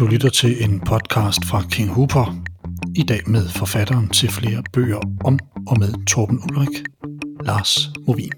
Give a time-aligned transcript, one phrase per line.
[0.00, 2.36] Du lytter til en podcast fra King Hooper.
[2.94, 6.82] I dag med forfatteren til flere bøger om og med Torben Ulrik,
[7.44, 8.32] Lars Movin.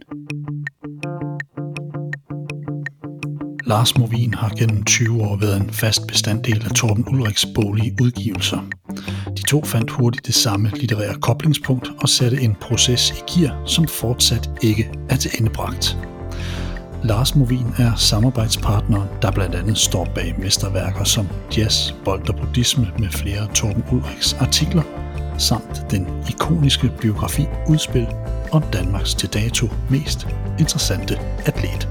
[3.66, 8.60] Lars Movin har gennem 20 år været en fast bestanddel af Torben Ulriks boglige udgivelser.
[9.36, 13.88] De to fandt hurtigt det samme litterære koblingspunkt og satte en proces i gear, som
[13.88, 15.96] fortsat ikke er til endebragt.
[17.04, 22.88] Lars Movin er samarbejdspartneren, der blandt andet står bag mesterværker som Jazz, Bold og Buddhisme
[22.98, 24.82] med flere Torben Ulriks artikler,
[25.38, 28.06] samt den ikoniske biografi Udspil
[28.52, 30.26] om Danmarks til dato mest
[30.58, 31.88] interessante atlet.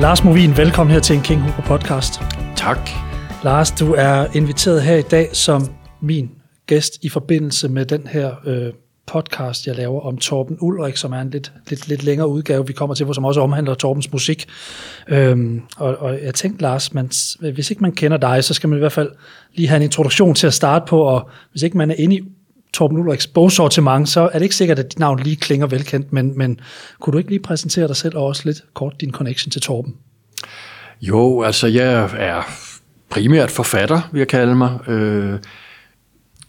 [0.00, 2.20] Lars Movin, velkommen her til en King Hooper podcast.
[2.56, 2.99] Tak.
[3.44, 5.68] Lars, du er inviteret her i dag som
[6.00, 6.30] min
[6.66, 8.72] gæst i forbindelse med den her øh,
[9.06, 12.72] podcast, jeg laver om Torben Ulrik, som er en lidt, lidt, lidt længere udgave, vi
[12.72, 14.46] kommer til, som også omhandler Torbens musik.
[15.08, 18.78] Øhm, og, og jeg tænkte, Lars, man, hvis ikke man kender dig, så skal man
[18.78, 19.10] i hvert fald
[19.54, 22.22] lige have en introduktion til at starte på, og hvis ikke man er inde i
[22.72, 26.38] Torben Ulriks bogsortiment, så er det ikke sikkert, at dit navn lige klinger velkendt, men,
[26.38, 26.60] men
[27.00, 29.94] kunne du ikke lige præsentere dig selv og også lidt kort din connection til Torben?
[31.00, 32.69] Jo, altså jeg er
[33.10, 34.88] primært forfatter, vil jeg kalde mig.
[34.88, 35.38] Øh,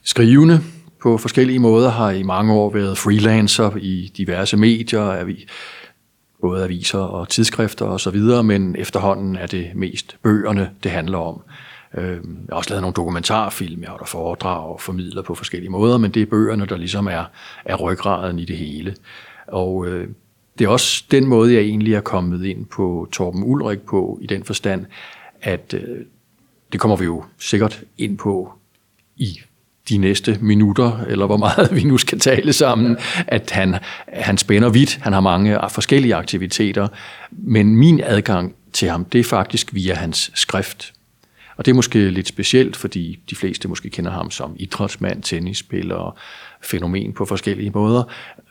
[0.03, 0.61] skrivende
[1.01, 5.47] på forskellige måder, har i mange år været freelancer i diverse medier, vi
[6.41, 11.41] både aviser og tidsskrifter osv., men efterhånden er det mest bøgerne, det handler om.
[11.97, 15.69] Øh, jeg har også lavet nogle dokumentarfilm, jeg har der foredrag og formidler på forskellige
[15.69, 17.23] måder, men det er bøgerne, der ligesom er,
[17.65, 18.95] er ryggraden i det hele.
[19.47, 20.07] Og øh,
[20.59, 24.27] det er også den måde, jeg egentlig er kommet ind på Torben Ulrik på, i
[24.27, 24.85] den forstand,
[25.41, 26.05] at øh,
[26.71, 28.53] det kommer vi jo sikkert ind på
[29.17, 29.39] i
[29.89, 33.75] de næste minutter, eller hvor meget vi nu skal tale sammen, at han,
[34.07, 36.87] han spænder vidt, han har mange forskellige aktiviteter,
[37.31, 40.93] men min adgang til ham, det er faktisk via hans skrift.
[41.57, 46.19] Og det er måske lidt specielt, fordi de fleste måske kender ham som idrætsmand, tennisspiller,
[46.61, 48.03] fænomen på forskellige måder.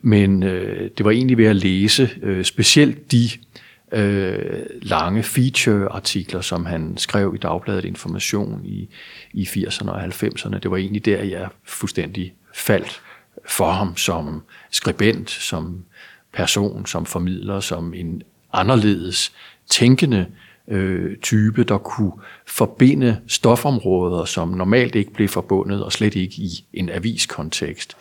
[0.03, 3.61] Men øh, det var egentlig ved at læse øh, specielt de øh,
[3.93, 8.89] Øh, lange feature-artikler, som han skrev i Dagbladet Information i,
[9.33, 10.59] i 80'erne og 90'erne.
[10.59, 13.03] Det var egentlig der, jeg fuldstændig faldt
[13.49, 15.85] for ham som skribent, som
[16.33, 19.33] person, som formidler, som en anderledes
[19.71, 20.27] tænkende
[20.69, 22.13] øh, type, der kunne
[22.47, 27.97] forbinde stofområder, som normalt ikke blev forbundet, og slet ikke i en aviskontekst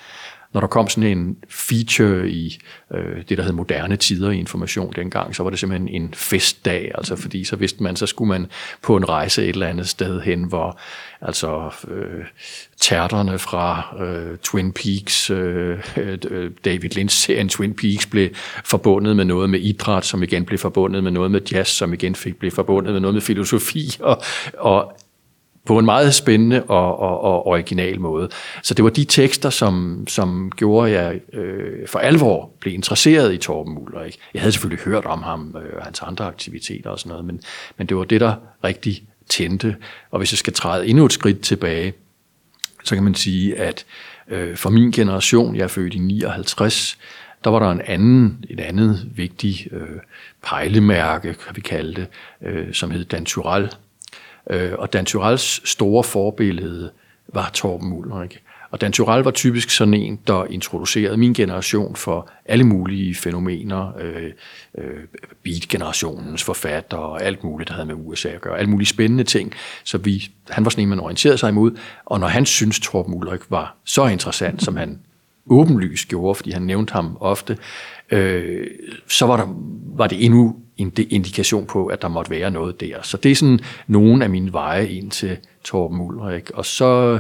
[0.54, 2.60] når der kom sådan en feature i
[2.94, 6.92] øh, det, der hed moderne tider i information dengang, så var det simpelthen en festdag,
[6.96, 8.48] altså fordi så vidste man, så skulle man
[8.82, 10.80] på en rejse et eller andet sted hen, hvor
[11.22, 12.26] altså øh,
[12.82, 18.30] tærterne fra øh, Twin Peaks, øh, øh, David Lynch-serien Twin Peaks, blev
[18.66, 22.16] forbundet med noget med idræt, som igen blev forbundet med noget med jazz, som igen
[22.16, 24.22] fik blev forbundet med noget med filosofi, og,
[24.58, 25.00] og
[25.70, 28.30] på en meget spændende og, og, og original måde.
[28.64, 33.34] Så det var de tekster, som, som gjorde, at jeg øh, for alvor blev interesseret
[33.34, 34.20] i Torben Ulrik.
[34.34, 37.42] Jeg havde selvfølgelig hørt om ham øh, og hans andre aktiviteter og sådan noget, men,
[37.78, 39.76] men det var det, der rigtig tændte.
[40.12, 41.94] Og hvis jeg skal træde endnu et skridt tilbage,
[42.84, 43.86] så kan man sige, at
[44.28, 46.98] øh, for min generation, jeg er født i 59,
[47.44, 49.88] der var der en anden, et andet vigtigt øh,
[50.44, 52.08] pejlemærke, kan vi kalde det,
[52.42, 53.70] øh, som hed Dan Turell,
[54.50, 56.92] Øh, og Dan Tyrells store forbillede
[57.34, 58.44] var Torben Ulrik.
[58.72, 63.92] Og Dan Tyrell var typisk sådan en, der introducerede min generation for alle mulige fænomener,
[64.00, 64.32] øh,
[64.78, 65.04] øh,
[65.44, 69.54] beat-generationens forfatter og alt muligt, der havde med USA at gøre, alle mulige spændende ting.
[69.84, 71.72] Så vi, han var sådan en, man orienterede sig imod,
[72.06, 75.00] og når han syntes, Torben Ulrik var så interessant, som han
[75.50, 77.58] åbenlyst gjorde, fordi han nævnte ham ofte,
[78.12, 78.68] øh,
[79.08, 79.56] så var, der,
[79.96, 83.02] var det endnu en indikation på, at der måtte være noget der.
[83.02, 86.52] Så det er sådan nogle af mine veje ind til Torben Ulrik.
[86.52, 87.20] Og så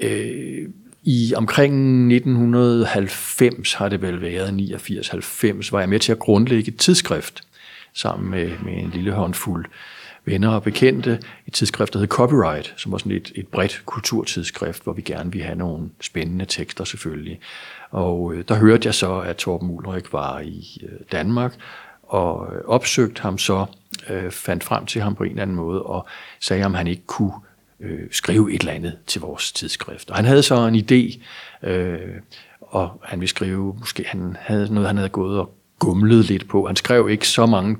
[0.00, 0.68] øh,
[1.02, 1.74] i omkring
[2.12, 7.40] 1990 har det vel været, 89-90, var jeg med til at grundlægge et tidsskrift
[7.94, 9.66] sammen med, med en lille håndfuld
[10.24, 11.20] venner og bekendte.
[11.46, 15.32] Et tidsskrift, der hed Copyright, som var sådan et, et bredt kulturtidsskrift, hvor vi gerne
[15.32, 17.40] ville have nogle spændende tekster selvfølgelig.
[17.90, 21.54] Og øh, der hørte jeg så, at Torben Ulrik var i øh, Danmark,
[22.12, 23.66] og øh, opsøgte ham så,
[24.10, 26.06] øh, fandt frem til ham på en eller anden måde, og
[26.40, 27.32] sagde, om han ikke kunne
[27.80, 30.10] øh, skrive et eller andet til vores tidsskrift.
[30.10, 31.22] Og han havde så en idé,
[31.68, 31.98] øh,
[32.60, 36.66] og han ville skrive, måske han havde noget, han havde gået og gumlet lidt på.
[36.66, 37.76] Han skrev ikke så mange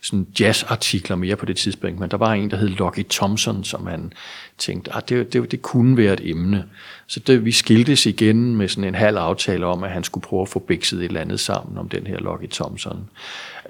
[0.00, 3.86] sådan jazzartikler mere på det tidspunkt, men der var en, der hed Lockie Thompson, som
[3.86, 4.12] han
[4.58, 6.64] tænkte, at det, det, det kunne være et emne.
[7.06, 10.42] Så det, vi skiltes igen med sådan en halv aftale om, at han skulle prøve
[10.42, 13.08] at få bikset et eller andet sammen om den her Lockie Thompson.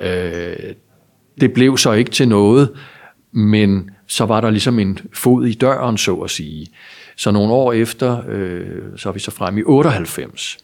[0.00, 0.56] Øh,
[1.40, 2.70] det blev så ikke til noget,
[3.32, 6.66] men så var der ligesom en fod i døren, så at sige.
[7.16, 10.58] Så nogle år efter, øh, så er vi så frem i 98,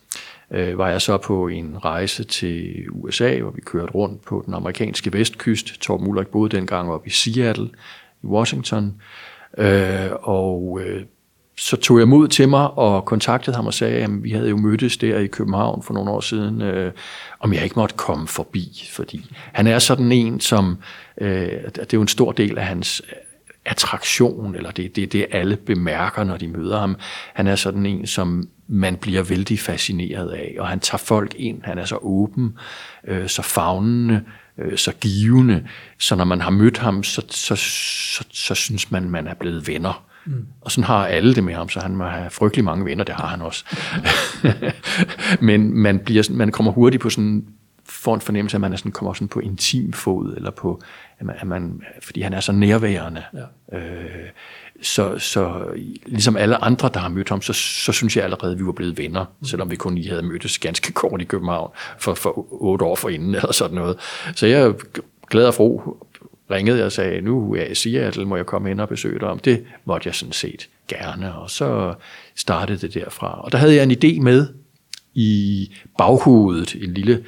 [0.52, 4.54] øh, var jeg så på en rejse til USA, hvor vi kørte rundt på den
[4.54, 5.81] amerikanske vestkyst.
[5.81, 7.69] Torben Ulrik boede dengang oppe i Seattle
[8.22, 8.94] i Washington.
[9.58, 11.02] Øh, og øh,
[11.56, 14.56] så tog jeg mod til mig og kontaktede ham og sagde, at vi havde jo
[14.56, 16.93] mødtes der i København for nogle år siden, øh,
[17.40, 20.78] om jeg ikke måtte komme forbi, fordi han er sådan en, som,
[21.20, 21.28] øh,
[21.64, 23.16] det er jo en stor del af hans øh,
[23.64, 26.96] attraktion, eller det er det, det, alle bemærker, når de møder ham.
[27.34, 31.62] Han er sådan en, som man bliver vældig fascineret af, og han tager folk ind,
[31.62, 32.58] han er så åben,
[33.08, 34.22] øh, så fagnende,
[34.58, 35.66] øh, så givende,
[35.98, 39.69] så når man har mødt ham, så, så, så, så synes man, man er blevet
[39.69, 40.04] venner.
[40.24, 40.46] Mm.
[40.60, 43.14] Og sådan har alle det med ham, så han må have frygtelig mange venner, det
[43.14, 43.64] har han også.
[45.40, 47.44] Men man, bliver, man kommer hurtigt på sådan
[47.84, 50.82] får en fornemmelse, at man er sådan, kommer sådan på intim fod, eller på,
[51.19, 53.22] at man, at man, fordi han er så nærværende.
[53.34, 53.78] Ja.
[53.78, 54.28] Øh,
[54.82, 55.64] så, så
[56.06, 58.73] ligesom alle andre, der har mødt ham, så, så synes jeg allerede, at vi var
[58.73, 59.46] blevet venner, mm.
[59.46, 63.34] selvom vi kun lige havde mødtes ganske kort i København for, for otte år forinden,
[63.34, 63.99] eller sådan noget.
[64.34, 64.75] Så jeg
[65.31, 65.96] glad og fro
[66.50, 69.19] ringede jeg og sagde, nu er jeg i Seattle, må jeg komme hen og besøge
[69.19, 69.38] dig om.
[69.38, 71.94] Det måtte jeg sådan set gerne, og så
[72.37, 73.40] startede det derfra.
[73.44, 74.46] Og der havde jeg en idé med
[75.14, 77.25] i baghovedet, en lille,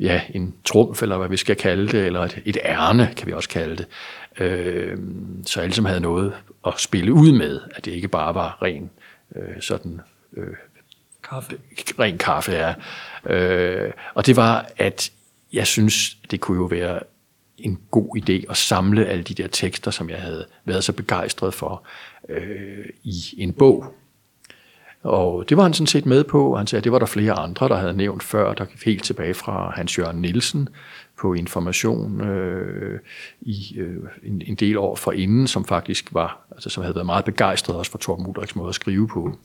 [0.00, 3.32] ja, en trumf, eller hvad vi skal kalde det, eller et, et ærne, kan vi
[3.32, 3.86] også kalde det.
[4.40, 4.98] Øh,
[5.46, 6.34] så alle som havde noget
[6.66, 8.90] at spille ud med, at det ikke bare var ren
[9.36, 10.00] øh, sådan
[10.36, 10.46] øh,
[11.28, 11.58] kaffe.
[11.98, 12.74] ren kaffe, ja.
[13.34, 15.12] Øh, og det var, at
[15.52, 17.00] jeg synes, det kunne jo være
[17.58, 21.54] en god idé at samle alle de der tekster, som jeg havde været så begejstret
[21.54, 21.86] for,
[22.28, 23.94] øh, i en bog.
[25.04, 26.56] Og det var han sådan set med på.
[26.56, 29.34] Han sagde, at det var der flere andre, der havde nævnt før, der helt tilbage
[29.34, 30.68] fra Hans Jørgen Nielsen
[31.20, 33.00] på Information øh,
[33.40, 37.24] i øh, en, en del år forinden, som faktisk var, altså som havde været meget
[37.24, 39.38] begejstret også for Torben Udriks måde at skrive på.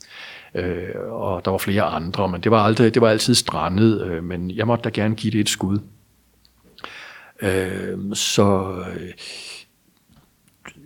[0.56, 4.24] Øh, og der var flere andre, men det var, aldrig, det var altid strandet, øh,
[4.24, 5.80] men jeg måtte da gerne give det et skud.
[7.42, 9.10] Øh, så, øh,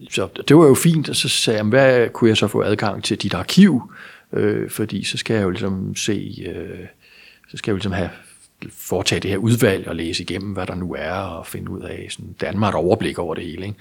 [0.10, 3.04] så det var jo fint, og så sagde jeg, hvad kunne jeg så få adgang
[3.04, 3.92] til dit arkiv?
[4.34, 6.88] Øh, fordi så skal jeg jo ligesom se, øh,
[7.50, 8.10] så skal jeg jo ligesom have
[8.72, 12.08] foretage det her udvalg og læse igennem, hvad der nu er, og finde ud af,
[12.10, 13.66] sådan, Danmark et overblik over det hele.
[13.66, 13.78] Ikke?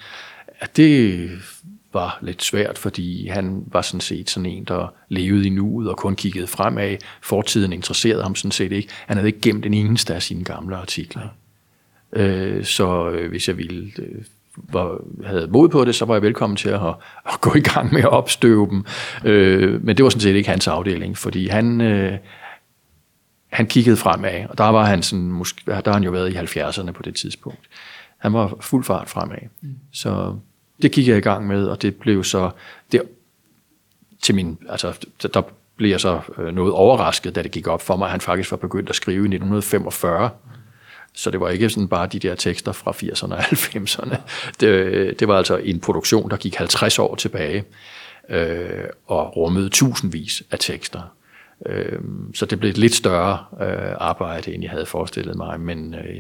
[0.60, 1.30] At det
[1.92, 5.96] var lidt svært, fordi han var sådan set sådan en, der levede i nuet og
[5.96, 6.96] kun kiggede fremad.
[7.22, 8.88] Fortiden interesserede ham sådan set ikke.
[9.06, 11.28] Han havde ikke gemt den eneste af sine gamle artikler.
[12.12, 14.24] Øh, så øh, hvis jeg ville øh,
[14.56, 16.80] var, havde mod på det, så var jeg velkommen til at,
[17.26, 18.84] at gå i gang med at opstøve dem.
[19.24, 22.18] Øh, men det var sådan set ikke hans afdeling, fordi han, øh,
[23.52, 26.36] han kiggede fremad, og der var han sådan, måske, der har han jo været i
[26.36, 27.68] 70'erne på det tidspunkt.
[28.18, 29.38] Han var fuld fart fremad.
[29.60, 29.74] Mm.
[29.92, 30.36] Så
[30.82, 32.50] det kiggede jeg i gang med, og det blev så,
[32.92, 33.02] det,
[34.22, 35.42] til min, altså, der
[35.76, 38.50] blev jeg så øh, noget overrasket, da det gik op for mig, at han faktisk
[38.50, 40.30] var begyndt at skrive i 1945.
[41.14, 44.16] Så det var ikke sådan bare de der tekster fra 80'erne og 90'erne.
[44.60, 47.64] Det, det var altså en produktion, der gik 50 år tilbage
[48.28, 51.14] øh, og rummede tusindvis af tekster.
[51.66, 52.00] Øh,
[52.34, 56.16] så det blev et lidt større øh, arbejde, end jeg havde forestillet mig, men øh,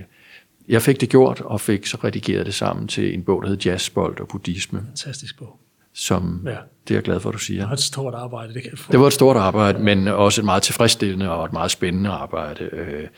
[0.68, 3.58] jeg fik det gjort og fik så redigeret det sammen til en bog, der hed
[3.58, 4.82] Jazzbold og Buddhisme.
[4.86, 5.58] Fantastisk bog.
[5.94, 6.56] Som, ja.
[6.88, 7.60] det er jeg glad for, at du siger.
[7.60, 8.54] Det var et stort arbejde.
[8.54, 8.92] Det, kan få.
[8.92, 12.64] det var et stort arbejde, men også et meget tilfredsstillende og et meget spændende arbejde.
[12.72, 13.08] Øh,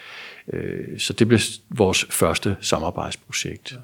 [0.53, 3.73] Øh, så det blev vores første samarbejdsprojekt.
[3.73, 3.77] Ja.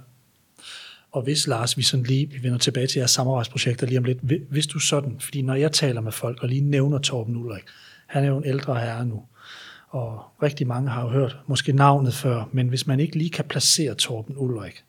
[1.13, 4.19] Og hvis, Lars, vi sådan lige, vi vender tilbage til jeres samarbejdsprojekter lige om lidt,
[4.51, 7.63] hvis du sådan, fordi når jeg taler med folk og lige nævner Torben Ulrik,
[8.07, 9.23] han er jo en ældre herre nu,
[9.89, 13.45] og rigtig mange har jo hørt måske navnet før, men hvis man ikke lige kan
[13.45, 14.85] placere Torben Ulrik,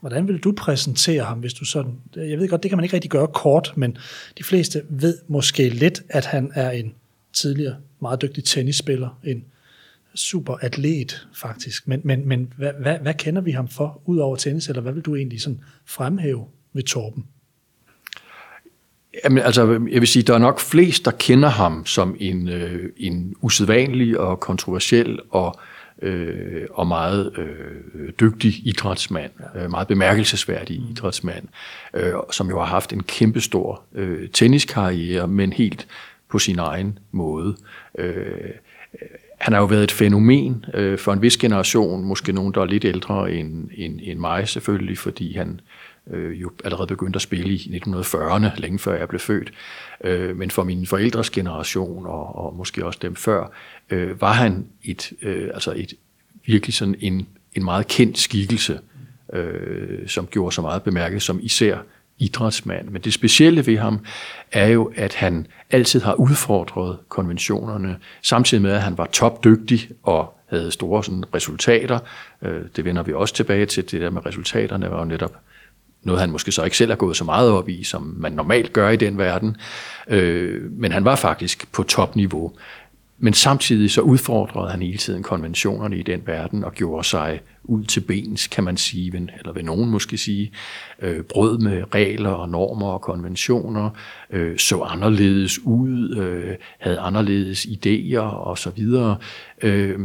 [0.00, 2.94] hvordan vil du præsentere ham, hvis du sådan, jeg ved godt, det kan man ikke
[2.94, 3.98] rigtig gøre kort, men
[4.38, 6.94] de fleste ved måske lidt, at han er en
[7.32, 9.44] tidligere meget dygtig tennisspiller, en
[10.14, 14.36] super atlet faktisk, men, men, men hvad, hvad, hvad kender vi ham for, ud over
[14.36, 17.24] tennis, eller hvad vil du egentlig sådan fremhæve ved Torben?
[19.24, 22.92] Jamen, altså, jeg vil sige, der er nok flest, der kender ham som en, øh,
[22.96, 25.60] en usædvanlig og kontroversiel og,
[26.02, 30.90] øh, og meget øh, dygtig idrætsmand, øh, meget bemærkelsesværdig mm.
[30.90, 31.48] idrætsmand,
[31.94, 35.86] øh, som jo har haft en kæmpestor øh, tenniskarriere, men helt
[36.30, 37.56] på sin egen måde.
[37.98, 38.50] Øh,
[39.40, 42.64] han har jo været et fænomen øh, for en vis generation, måske nogen, der er
[42.64, 45.60] lidt ældre end, end, end mig selvfølgelig, fordi han
[46.10, 49.52] øh, jo allerede begyndte at spille i 1940'erne, længe før jeg blev født.
[50.04, 53.52] Øh, men for mine forældres generation, og, og måske også dem før,
[53.90, 55.94] øh, var han et, øh, altså et
[56.46, 58.78] virkelig sådan en, en meget kendt skikkelse,
[59.32, 61.78] øh, som gjorde så meget bemærket som især
[62.20, 62.88] idrætsmand.
[62.88, 63.98] Men det specielle ved ham
[64.52, 70.34] er jo, at han altid har udfordret konventionerne, samtidig med, at han var topdygtig og
[70.48, 71.98] havde store sådan, resultater.
[72.42, 73.90] Øh, det vender vi også tilbage til.
[73.90, 75.32] Det der med resultaterne var jo netop
[76.02, 78.72] noget, han måske så ikke selv har gået så meget op i, som man normalt
[78.72, 79.56] gør i den verden.
[80.08, 82.52] Øh, men han var faktisk på topniveau.
[83.22, 87.84] Men samtidig så udfordrede han hele tiden konventionerne i den verden og gjorde sig ud
[87.84, 90.52] til bens, kan man sige, eller vil nogen måske sige,
[91.02, 93.90] øh, brød med regler og normer og konventioner,
[94.30, 99.16] øh, så anderledes ud, øh, havde anderledes idéer og så videre.
[99.62, 99.98] Øh,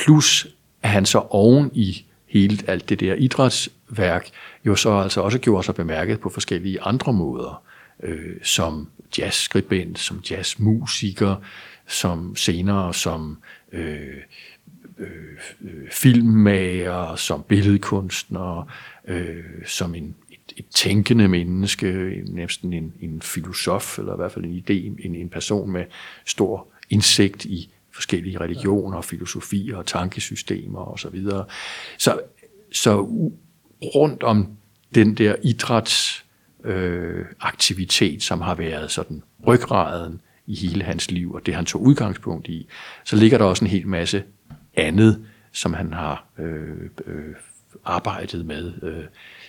[0.00, 0.46] plus
[0.82, 4.28] at han så oven i hele alt det der idrætsværk,
[4.66, 7.62] jo så altså også gjorde sig bemærket på forskellige andre måder,
[8.02, 11.36] øh, som jazzskribent, som jazzmusiker,
[11.88, 13.38] som senere som
[13.72, 14.16] øh,
[14.98, 15.38] øh,
[15.90, 18.70] filmmager, som billedkunstner,
[19.08, 24.44] øh, som en, et, et tænkende menneske, næsten en, en filosof, eller i hvert fald
[24.44, 24.72] en idé,
[25.06, 25.84] en, en person med
[26.26, 31.24] stor indsigt i forskellige religioner, filosofier og tankesystemer osv.
[31.24, 31.44] Så,
[31.98, 32.20] så,
[32.72, 33.00] så
[33.82, 34.48] rundt om
[34.94, 41.54] den der idrætsaktivitet, øh, som har været sådan ryggraden i hele hans liv, og det
[41.54, 42.68] han tog udgangspunkt i,
[43.04, 44.22] så ligger der også en hel masse
[44.74, 47.34] andet, som han har øh, øh,
[47.84, 49.04] arbejdet med øh,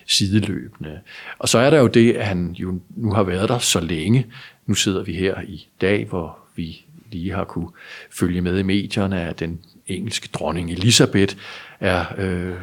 [0.07, 0.99] sideløbende.
[1.39, 4.27] Og så er der jo det, at han jo nu har været der så længe.
[4.65, 7.69] Nu sidder vi her i dag, hvor vi lige har kunne
[8.11, 11.35] følge med i medierne, at den engelske dronning Elisabeth
[11.79, 12.55] er, øh,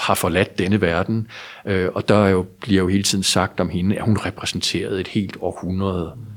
[0.00, 1.28] har forladt denne verden.
[1.66, 5.00] Øh, og der er jo, bliver jo hele tiden sagt om hende, at hun repræsenterede
[5.00, 6.12] et helt århundrede.
[6.16, 6.34] Mm.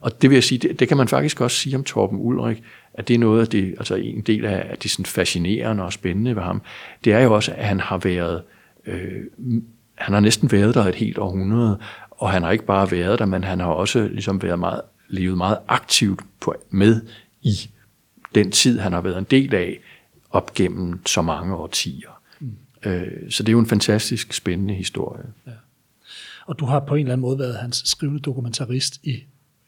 [0.00, 2.62] Og det vil jeg sige, det, det kan man faktisk også sige om Torben Ulrik,
[2.94, 6.36] at det er noget af det, altså en del af det sådan fascinerende og spændende
[6.36, 6.62] ved ham,
[7.04, 8.42] det er jo også, at han har været,
[8.86, 9.24] øh,
[9.94, 11.78] han har næsten været der et helt århundrede,
[12.10, 15.36] og han har ikke bare været der, men han har også ligesom været meget, levet
[15.36, 17.00] meget aktivt på, med
[17.42, 17.54] i
[18.34, 19.80] den tid, han har været en del af,
[20.30, 22.20] op gennem så mange årtier.
[22.40, 22.56] Mm.
[22.86, 25.24] Øh, så det er jo en fantastisk spændende historie.
[25.46, 25.52] Ja.
[26.46, 29.22] Og du har på en eller anden måde været hans skrivende dokumentarist i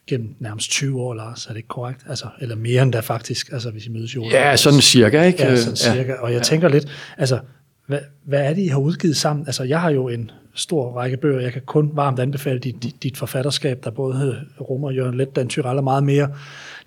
[0.07, 2.01] gennem nærmest 20 år, Lars, er det ikke korrekt?
[2.09, 4.23] Altså, eller mere end da faktisk, altså hvis I mødes jo.
[4.23, 5.43] Ja, sådan cirka, ikke?
[5.43, 6.11] Ja, sådan cirka.
[6.11, 6.21] Ja.
[6.21, 6.43] Og jeg ja.
[6.43, 7.39] tænker lidt, altså,
[7.87, 9.45] hvad, hvad er det, I har udgivet sammen?
[9.45, 13.03] Altså, jeg har jo en stor række bøger, jeg kan kun varmt anbefale dit, dit,
[13.03, 16.29] dit forfatterskab, der både rummer Jørgen Let, Dan Tyrell og meget mere.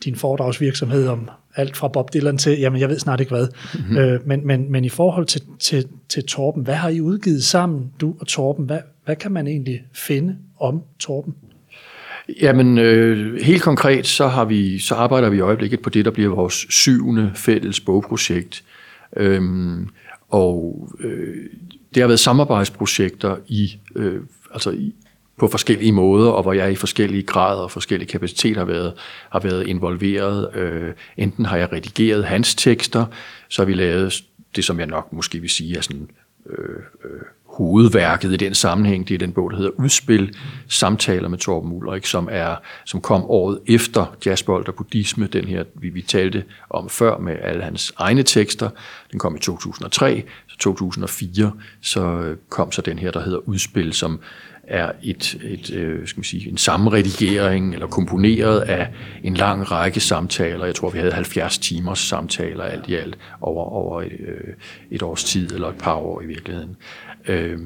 [0.04, 3.48] Din foredragsvirksomhed om alt fra Bob Dylan til, jamen jeg ved snart ikke hvad.
[3.74, 3.96] Mm-hmm.
[3.96, 7.90] Øh, men, men, men i forhold til, til, til Torben, hvad har I udgivet sammen,
[8.00, 8.64] du og Torben?
[8.64, 11.34] Hvad, hvad kan man egentlig finde om Torben?
[12.40, 16.10] Jamen, øh, helt konkret, så, har vi, så arbejder vi i øjeblikket på det, der
[16.10, 18.64] bliver vores syvende fælles bogprojekt.
[19.16, 19.88] Øhm,
[20.28, 21.36] og øh,
[21.94, 24.20] det har været samarbejdsprojekter i, øh,
[24.52, 24.94] altså i,
[25.38, 28.92] på forskellige måder, og hvor jeg i forskellige grader og forskellige kapaciteter har været,
[29.30, 30.56] har været involveret.
[30.56, 33.06] Øh, enten har jeg redigeret hans tekster,
[33.48, 34.24] så har vi lavet
[34.56, 36.10] det, som jeg nok måske vil sige er sådan
[36.50, 37.20] øh, øh,
[37.56, 40.36] hovedværket i den sammenhæng, det er den bog, der hedder Udspil,
[40.68, 45.64] samtaler med Torben Ulrik, som, er, som kom året efter Jazzbold og Buddhisme, den her,
[45.74, 48.70] vi, vi talte om før med alle hans egne tekster.
[49.10, 53.92] Den kom i 2003, så 2004, så øh, kom så den her, der hedder Udspil,
[53.92, 54.20] som
[54.66, 58.88] er et, et øh, skal man sige, en sammenredigering eller komponeret af
[59.22, 60.64] en lang række samtaler.
[60.64, 64.12] Jeg tror, vi havde 70 timers samtaler alt i alt over, over et,
[64.90, 66.76] et års tid, eller et par år i virkeligheden
[67.28, 67.58] øh,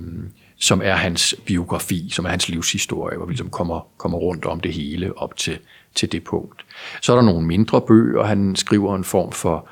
[0.59, 4.61] som er hans biografi, som er hans livshistorie, hvor vi ligesom kommer, kommer rundt om
[4.61, 5.59] det hele op til,
[5.95, 6.64] til det punkt.
[7.02, 9.69] Så er der nogle mindre bøger, han skriver en form for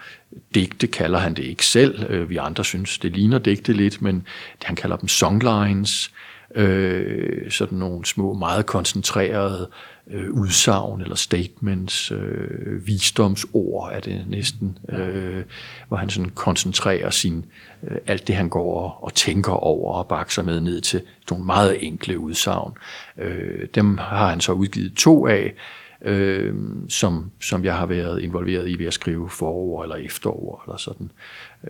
[0.54, 2.06] digte, kalder han det ikke selv.
[2.10, 4.26] Øh, vi andre synes, det ligner digte lidt, men
[4.62, 6.10] han kalder dem songlines,
[6.54, 9.70] øh, sådan nogle små, meget koncentrerede
[10.10, 15.42] øh, udsagn eller statements, øh, visdomsord er det næsten, øh,
[15.88, 17.44] hvor han sådan koncentrerer sin,
[17.82, 21.46] øh, alt det, han går og, og tænker over og bakser med ned til nogle
[21.46, 22.72] meget enkle udsagn.
[23.18, 25.54] Øh, dem har han så udgivet to af,
[26.02, 26.54] øh,
[26.88, 31.10] som, som jeg har været involveret i ved at skrive forår eller efterår eller sådan.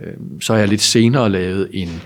[0.00, 2.02] Øh, så har jeg lidt senere lavet en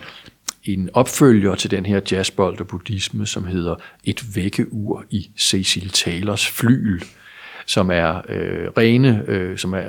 [0.65, 6.47] en opfølger til den her jazzbold og buddhisme, som hedder Et vækkeur i Cecil Taylors
[6.47, 7.01] flyl,
[7.67, 9.83] som er øh, rene, øh, som er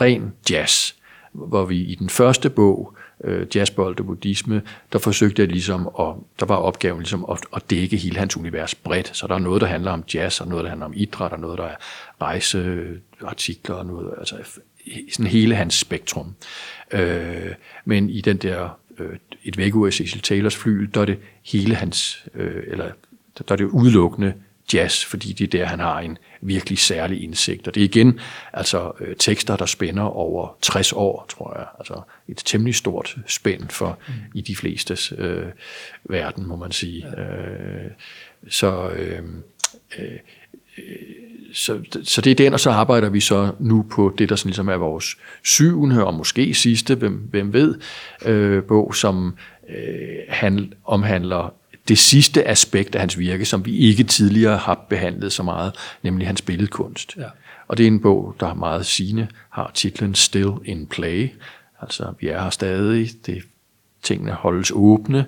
[0.00, 0.92] ren jazz,
[1.32, 6.14] hvor vi i den første bog, øh, Jazzbold og Buddhisme, der forsøgte jeg ligesom, at,
[6.40, 9.16] der var opgaven ligesom at, at dække hele hans univers bredt.
[9.16, 11.40] Så der er noget, der handler om jazz, og noget, der handler om idræt, og
[11.40, 11.76] noget, der er
[12.20, 14.36] rejseartikler, og noget, altså
[15.12, 16.34] sådan hele hans spektrum.
[16.90, 17.54] Øh,
[17.84, 21.74] men i den der øh, et vækkeur af Cecil Taylors flyl, der er det hele
[21.74, 22.90] hans, øh, eller
[23.38, 24.34] der er det udelukkende
[24.74, 27.68] jazz, fordi det er der, han har en virkelig særlig indsigt.
[27.68, 28.20] Og det er igen
[28.52, 31.66] altså øh, tekster, der spænder over 60 år, tror jeg.
[31.78, 34.14] Altså et temmelig stort spænd for mm.
[34.34, 35.46] i de flestes øh,
[36.04, 37.06] verden, må man sige.
[37.16, 37.22] Ja.
[37.22, 37.90] Øh,
[38.48, 39.22] så, øh,
[39.98, 40.18] øh,
[41.52, 44.48] så, så det er den, og så arbejder vi så nu på det, der sådan
[44.48, 47.74] ligesom er vores syvende, og måske sidste, hvem, hvem ved,
[48.24, 49.36] øh, bog, som
[49.68, 51.54] øh, handl, omhandler
[51.88, 55.72] det sidste aspekt af hans virke, som vi ikke tidligere har behandlet så meget,
[56.02, 57.16] nemlig hans billedkunst.
[57.16, 57.26] Ja.
[57.68, 61.28] Og det er en bog, der er meget sigende, har titlen Still in Play.
[61.80, 63.42] Altså, vi er her stadig, det,
[64.02, 65.26] tingene holdes åbne,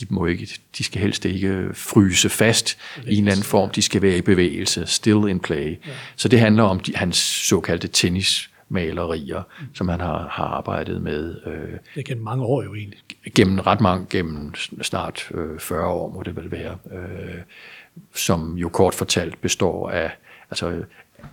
[0.00, 3.82] de, må ikke, de skal helst ikke fryse fast i en eller anden form, de
[3.82, 5.78] skal være i bevægelse, still in play.
[5.86, 5.92] Ja.
[6.16, 9.66] Så det handler om de, hans såkaldte tennis malerier, mm.
[9.74, 11.40] som han har, har arbejdet med.
[11.46, 11.52] Øh,
[11.94, 12.98] det er gennem mange år jo egentlig.
[13.34, 17.40] Gennem ret mange, gennem snart øh, 40 år må det vel være, øh,
[18.14, 20.10] som jo kort fortalt består af,
[20.50, 20.84] altså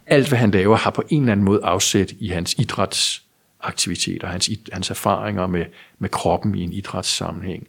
[0.08, 4.50] alt hvad han laver har på en eller anden måde afsæt i hans idrætsaktiviteter, hans,
[4.72, 5.66] hans erfaringer med,
[6.00, 7.68] med kroppen i en idrætssammenhæng.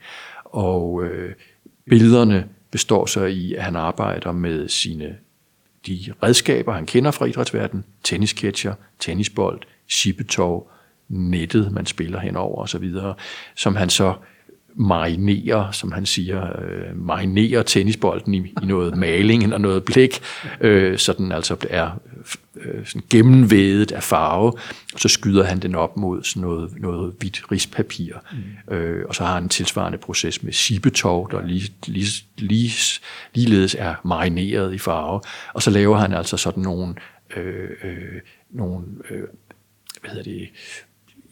[0.52, 1.34] Og øh,
[1.90, 5.16] billederne består så i, at han arbejder med sine
[5.86, 10.70] de redskaber, han kender fra idrætsverdenen, tennisketcher, tennisbold, chippetov,
[11.08, 12.92] nettet, man spiller henover osv.,
[13.56, 14.14] som han så
[14.76, 20.20] marinerer, som han siger, øh, marinerer tennisbolden i, i noget maling eller noget blik,
[20.60, 21.90] øh, så den altså er
[22.56, 24.52] øh, sådan gennemvædet af farve,
[24.94, 28.12] og så skyder han den op mod sådan noget, noget hvidt rispapir.
[28.68, 28.74] Mm.
[28.74, 33.00] Øh, og så har han en tilsvarende proces med sibetov, der lige, lige, lige,
[33.34, 35.20] ligeledes er marineret i farve.
[35.54, 36.94] Og så laver han altså sådan nogle,
[37.36, 39.22] øh, øh, nogle øh,
[40.00, 40.48] hvad hedder det,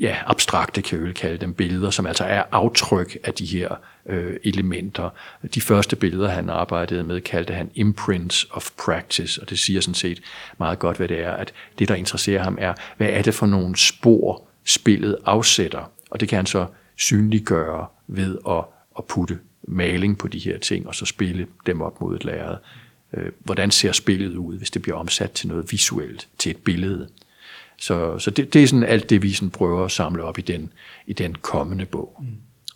[0.01, 3.75] ja, abstrakte, kan vi kalde dem, billeder, som altså er aftryk af de her
[4.07, 5.11] øh, elementer.
[5.55, 9.95] De første billeder, han arbejdede med, kaldte han imprints of practice, og det siger sådan
[9.95, 10.21] set
[10.59, 13.47] meget godt, hvad det er, at det, der interesserer ham, er, hvad er det for
[13.47, 18.65] nogle spor, spillet afsætter, og det kan han så synliggøre ved at,
[18.99, 22.57] at putte maling på de her ting, og så spille dem op mod et lærred.
[23.13, 27.09] Øh, hvordan ser spillet ud, hvis det bliver omsat til noget visuelt, til et billede?
[27.85, 30.43] Så, så det, det er sådan alt det, vi sådan prøver at samle op i
[30.43, 30.73] den,
[31.07, 32.17] i den kommende bog.
[32.21, 32.27] Mm.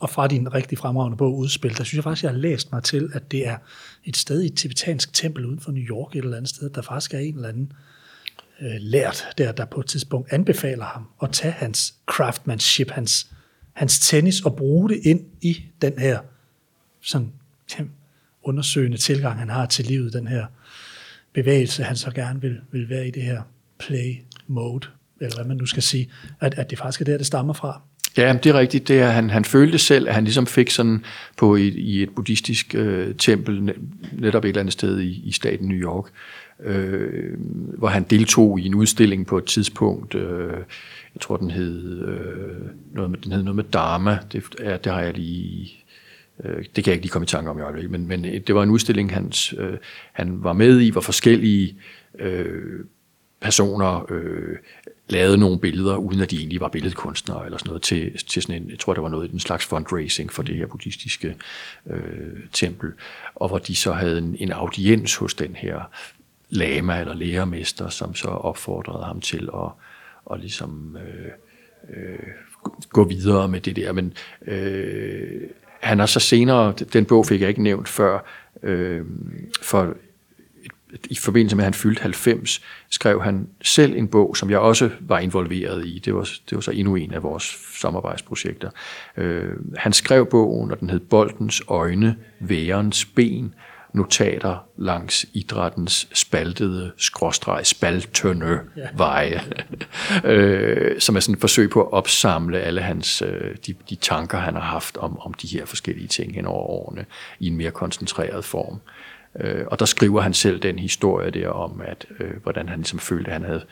[0.00, 2.82] Og fra din rigtig fremragende bog Udspil, der synes jeg faktisk, jeg har læst mig
[2.82, 3.56] til, at det er
[4.04, 6.82] et sted i et tibetansk tempel uden for New York et eller andet sted, der
[6.82, 7.72] faktisk er en eller anden
[8.60, 13.30] øh, lært der, der på et tidspunkt anbefaler ham at tage hans craftsmanship, hans,
[13.72, 16.18] hans tennis og bruge det ind i den her
[17.00, 17.32] sådan,
[18.42, 20.46] undersøgende tilgang, han har til livet, den her
[21.32, 23.42] bevægelse, han så gerne vil, vil være i det her
[23.78, 24.16] play
[24.46, 24.88] mode,
[25.20, 27.82] eller hvad man nu skal sige, at, at det faktisk er der, det stammer fra.
[28.16, 28.88] Ja, det er rigtigt.
[28.88, 31.04] Det er, han, han følte selv, at han ligesom fik sådan
[31.36, 33.74] på i, i et buddhistisk øh, tempel,
[34.12, 36.04] netop et eller andet sted i, i staten New York,
[36.64, 37.34] øh,
[37.78, 40.14] hvor han deltog i en udstilling på et tidspunkt.
[40.14, 40.52] Øh,
[41.14, 44.18] jeg tror, den hed, øh, noget, med, den hed noget med Dharma.
[44.32, 45.70] Det, ja, det har jeg lige...
[46.44, 48.40] Øh, det kan jeg ikke lige komme i tanke om i øjeblikket, men, men øh,
[48.46, 49.76] det var en udstilling, hans, øh,
[50.12, 51.76] han var med i, hvor forskellige
[52.18, 52.84] øh,
[53.40, 54.56] personer øh,
[55.08, 58.62] lavede nogle billeder, uden at de egentlig var billedkunstnere eller sådan noget, til, til sådan
[58.62, 61.36] en, jeg tror, det var noget, en slags fundraising for det her buddhistiske
[61.90, 62.92] øh, tempel,
[63.34, 65.80] og hvor de så havde en, en audiens hos den her
[66.50, 69.70] lama eller lærermester, som så opfordrede ham til at,
[70.32, 71.32] at ligesom, øh,
[71.96, 72.18] øh,
[72.88, 73.92] gå videre med det der.
[73.92, 74.12] Men
[74.46, 75.40] øh,
[75.80, 78.24] han har så senere, den bog fik jeg ikke nævnt før,
[78.62, 79.04] øh,
[79.62, 79.94] for
[81.10, 84.90] i forbindelse med, at han fyldte 90, skrev han selv en bog, som jeg også
[85.00, 85.98] var involveret i.
[86.04, 88.70] Det var, det var så endnu en af vores samarbejdsprojekter.
[89.16, 93.54] Øh, han skrev bogen, og den hed Boldens øjne, værens ben,
[93.92, 98.60] notater langs idrættens spaltede, skråstreg, spaltønne
[98.96, 99.40] veje,
[100.24, 104.38] øh, som er sådan et forsøg på at opsamle alle hans, øh, de, de tanker,
[104.38, 107.04] han har haft om, om de her forskellige ting hen over årene
[107.40, 108.80] i en mere koncentreret form.
[109.40, 112.98] Øh, og der skriver han selv den historie der om, at øh, hvordan han ligesom
[112.98, 113.64] følte, at han havde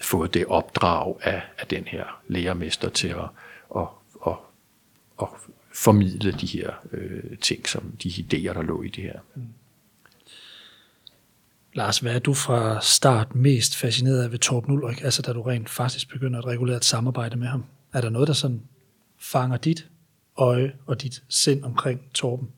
[0.00, 3.28] fået det opdrag af, af den her lærermester til at,
[3.76, 3.86] at,
[4.26, 4.36] at,
[5.22, 5.28] at
[5.74, 9.18] formidle de her øh, ting, som de idéer, der lå i det her.
[9.34, 9.42] Mm.
[11.74, 15.42] Lars, hvad er du fra start mest fascineret af ved Torben Ulrik, altså da du
[15.42, 17.64] rent faktisk begynder at regulere et samarbejde med ham?
[17.92, 18.62] Er der noget, der sådan
[19.18, 19.88] fanger dit
[20.36, 22.48] øje og dit sind omkring Torben?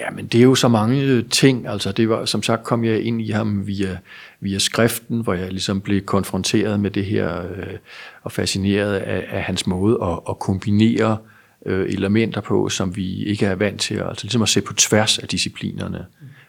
[0.00, 1.66] Ja, men det er jo så mange øh, ting.
[1.68, 3.98] Altså, det var, som sagt kom jeg ind i ham via,
[4.40, 7.78] via skriften, hvor jeg ligesom blev konfronteret med det her øh,
[8.22, 11.18] og fascineret af, af hans måde at, at kombinere
[11.66, 13.94] øh, elementer på, som vi ikke er vant til.
[13.94, 16.06] Altså ligesom at se på tværs af disciplinerne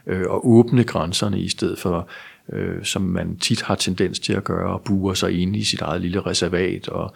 [0.07, 2.09] øh, og åbne grænserne i stedet for,
[2.53, 5.81] øh, som man tit har tendens til at gøre, og buer sig ind i sit
[5.81, 7.13] eget lille reservat og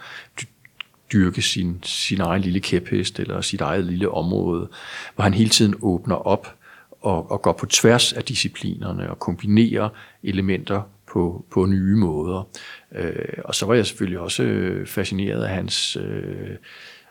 [1.12, 4.68] dyrke sin, sin egen lille kæphest eller sit eget lille område,
[5.14, 6.54] hvor han hele tiden åbner op
[7.00, 9.88] og, og går på tværs af disciplinerne og kombinerer
[10.22, 12.48] elementer på, på nye måder.
[12.92, 16.56] Øh, og så var jeg selvfølgelig også øh, fascineret af hans, øh,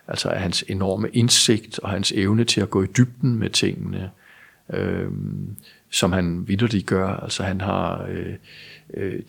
[0.07, 4.12] altså af hans enorme indsigt og hans evne til at gå i dybden med tingene,
[4.73, 5.12] øh,
[5.89, 7.07] som han vidderligt gør.
[7.07, 8.36] Altså han har øh,
[8.93, 9.19] øh,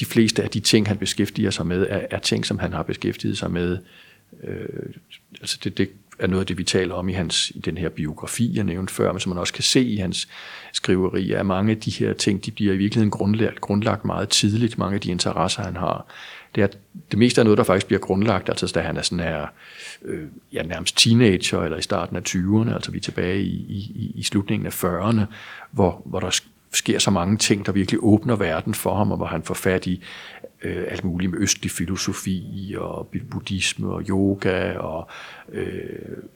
[0.00, 2.82] de fleste af de ting, han beskæftiger sig med, er, er ting, som han har
[2.82, 3.78] beskæftiget sig med.
[4.44, 4.66] Øh,
[5.40, 7.88] altså det, det er noget af det, vi taler om i, hans, i den her
[7.88, 10.28] biografi, jeg nævnte før, men som man også kan se i hans
[10.72, 14.78] skriveri, er mange af de her ting, de bliver i virkeligheden grundlagt, grundlagt meget tidligt,
[14.78, 16.06] mange af de interesser, han har.
[16.54, 16.66] Det, er,
[17.10, 19.46] det meste er noget, der faktisk bliver grundlagt, altså da han er sådan her,
[20.04, 24.12] øh, ja, nærmest teenager, eller i starten af 20'erne, altså vi er tilbage i, i,
[24.14, 25.20] i slutningen af 40'erne,
[25.70, 26.40] hvor, hvor der
[26.74, 29.86] sker så mange ting, der virkelig åbner verden for ham, og hvor han får fat
[29.86, 30.04] i
[30.62, 35.08] øh, alt muligt med østlig filosofi og buddhisme og yoga og
[35.52, 35.76] øh,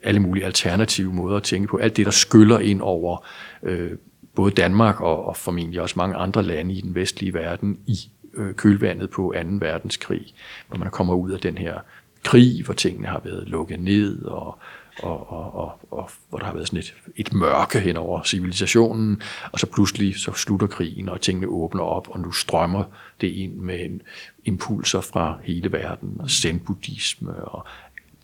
[0.02, 1.76] alle mulige alternative måder at tænke på.
[1.76, 3.26] Alt det, der skyller ind over
[3.62, 3.90] øh,
[4.34, 7.96] både Danmark og, og formentlig også mange andre lande i den vestlige verden i
[8.34, 9.48] øh, kølvandet på 2.
[9.60, 10.34] verdenskrig,
[10.68, 11.78] hvor man kommer ud af den her
[12.24, 14.58] krig, hvor tingene har været lukket ned, og
[14.98, 19.22] og, og, og, og hvor der har været sådan et, et mørke hen over civilisationen,
[19.52, 22.84] og så pludselig så slutter krigen, og tingene åbner op, og nu strømmer
[23.20, 24.02] det ind med en
[24.44, 27.66] impulser fra hele verden, og zen-buddhisme, og,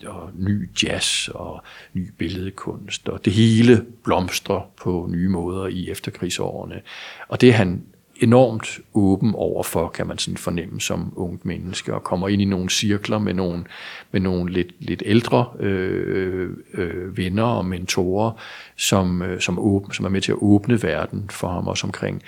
[0.06, 6.80] og ny jazz, og ny billedkunst, og det hele blomstrer på nye måder i efterkrigsårene.
[7.28, 7.82] Og det han
[8.20, 12.70] enormt åben overfor, kan man sådan fornemme som ungt menneske, og kommer ind i nogle
[12.70, 13.64] cirkler med nogle,
[14.12, 18.30] med nogle lidt, lidt ældre øh, øh, venner og mentorer,
[18.76, 22.22] som, øh, som, åben, som er med til at åbne verden for ham, også omkring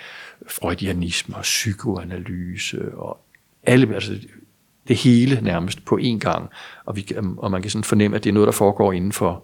[0.49, 3.19] freudianisme og psykoanalyse og
[3.63, 4.13] alle, altså
[4.87, 6.49] det hele nærmest på én gang,
[6.85, 9.43] og, vi, og man kan sådan fornemme, at det er noget, der foregår inden for,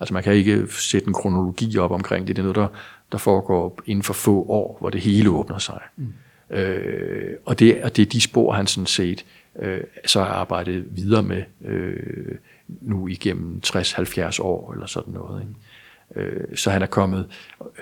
[0.00, 2.68] altså man kan ikke sætte en kronologi op omkring det, det er noget, der
[3.12, 5.80] der foregår inden for få år, hvor det hele åbner sig.
[5.96, 6.12] Mm.
[6.50, 9.24] Øh, og, det, og det er de spor, han sådan set
[9.58, 12.36] øh, så har arbejdet videre med øh,
[12.68, 15.42] nu igennem 60-70 år, eller sådan noget.
[15.42, 16.30] Ikke?
[16.30, 17.28] Øh, så han er kommet,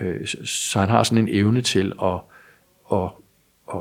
[0.01, 2.21] øh, så han har sådan en evne til at,
[2.93, 3.11] at,
[3.75, 3.81] at,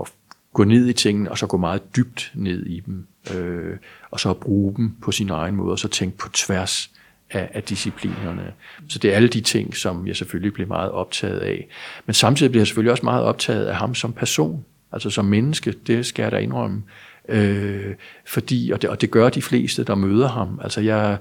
[0.00, 0.12] at
[0.52, 3.76] gå ned i tingene, og så gå meget dybt ned i dem, øh,
[4.10, 6.90] og så bruge dem på sin egen måde, og så tænke på tværs
[7.30, 8.52] af, af disciplinerne.
[8.88, 11.68] Så det er alle de ting, som jeg selvfølgelig bliver meget optaget af.
[12.06, 15.74] Men samtidig bliver jeg selvfølgelig også meget optaget af ham som person, altså som menneske,
[15.86, 16.82] det skal jeg da indrømme.
[17.28, 17.94] Øh,
[18.26, 20.60] fordi, og det, og det gør de fleste, der møder ham.
[20.62, 21.18] Altså jeg,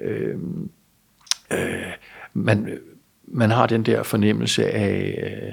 [0.00, 0.34] øh,
[1.52, 1.92] øh,
[2.34, 2.78] man,
[3.24, 5.52] man har den der fornemmelse af, øh,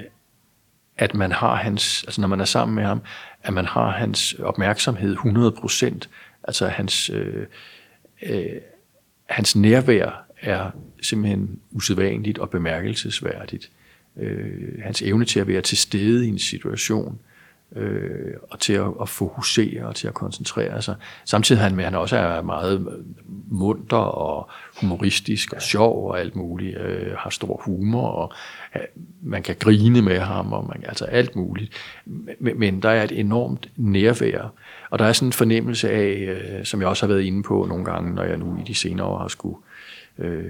[0.96, 3.00] at man har hans, altså når man er sammen med ham,
[3.42, 6.08] at man har hans opmærksomhed 100%,
[6.44, 7.46] altså hans, øh,
[8.22, 8.46] øh,
[9.28, 10.70] hans nærvær er
[11.02, 13.70] simpelthen usædvanligt og bemærkelsesværdigt.
[14.16, 17.18] Øh, hans evne til at være til stede i en situation,
[17.76, 20.94] øh, og til at, at fokusere og til at koncentrere sig.
[21.24, 23.04] Samtidig han han også er meget
[23.48, 28.32] munter og humoristisk og sjov og alt muligt, øh, har stor humor, og
[28.76, 28.82] øh,
[29.22, 31.72] man kan grine med ham, og man, altså alt muligt.
[32.06, 34.52] Men, men der er et enormt nærvær,
[34.90, 37.66] og der er sådan en fornemmelse af, øh, som jeg også har været inde på
[37.68, 39.56] nogle gange, når jeg nu i de senere år har skulle
[40.18, 40.44] øh,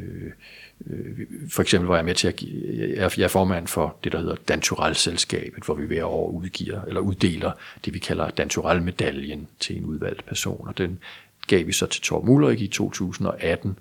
[0.91, 2.53] øh, for eksempel var jeg med til at give,
[2.97, 7.53] jeg er formand for det, der hedder Dantural-selskabet, hvor vi hver år udgiver, eller uddeler
[7.85, 10.99] det, vi kalder Dantural-medaljen til en udvalgt person, og den
[11.47, 13.79] gav vi så til Thor Mullerik i 2018,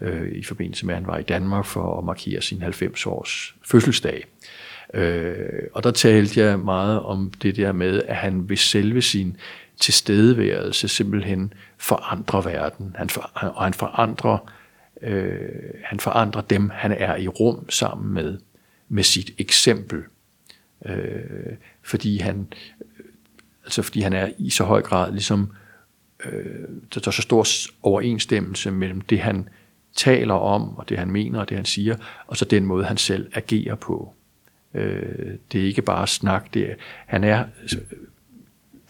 [0.00, 4.24] øh, i forbindelse med, at han var i Danmark for at markere sin 90-års fødselsdag.
[4.94, 9.36] Øh, og der talte jeg meget om det der med, at han ved selve sin
[9.80, 12.94] tilstedeværelse simpelthen forandrer verden.
[12.98, 14.52] Han for, og han forandrer,
[15.02, 15.48] øh,
[15.84, 18.38] han forandrer dem, han er i rum sammen med,
[18.88, 20.02] med sit eksempel.
[20.86, 22.52] Øh, fordi han
[23.64, 25.52] altså fordi han er i så høj grad ligesom
[26.24, 27.46] øh, der er så stor
[27.82, 29.48] overensstemmelse mellem det han
[29.96, 32.96] taler om og det han mener og det han siger og så den måde han
[32.96, 34.14] selv agerer på
[34.74, 36.54] Øh, det er ikke bare snak.
[36.54, 36.74] Det er,
[37.06, 37.44] han er,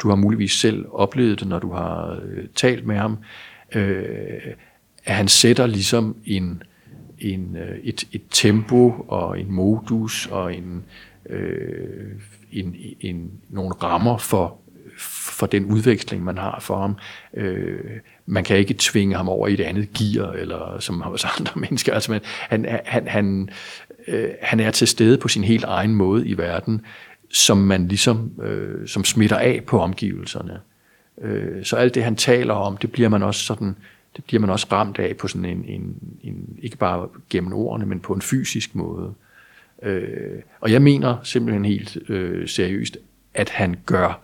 [0.03, 3.19] du har muligvis selv oplevet det, når du har øh, talt med ham,
[3.75, 4.41] øh,
[5.05, 6.63] at han sætter ligesom en,
[7.19, 10.85] en, øh, et, et tempo og en modus og en,
[11.31, 12.11] øh,
[12.53, 14.59] en, en, nogle rammer for,
[15.39, 16.97] for den udveksling, man har for ham.
[17.35, 17.81] Øh,
[18.27, 21.95] man kan ikke tvinge ham over i et andet gear, eller som hos andre mennesker.
[21.95, 23.49] Altså, man, han, han, han,
[24.09, 26.81] øh, han er til stede på sin helt egen måde i verden,
[27.31, 30.61] som man ligesom øh, som smitter af på omgivelserne.
[31.21, 33.77] Øh, så alt det, han taler om, det bliver man også sådan,
[34.17, 37.87] det bliver man også ramt af på sådan en, en, en ikke bare gennem ordene,
[37.87, 39.15] men på en fysisk måde.
[39.83, 42.99] Øh, og jeg mener simpelthen helt øh, seriøst,
[43.35, 44.21] at han gør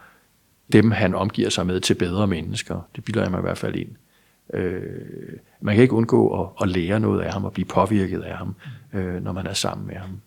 [0.73, 2.89] dem, han omgiver sig med, til bedre mennesker.
[2.97, 3.89] Det bilder jeg mig i hvert fald ind.
[4.55, 4.83] Øh,
[5.61, 8.55] man kan ikke undgå at, at lære noget af ham og blive påvirket af ham,
[8.93, 10.21] øh, når man er sammen med ham.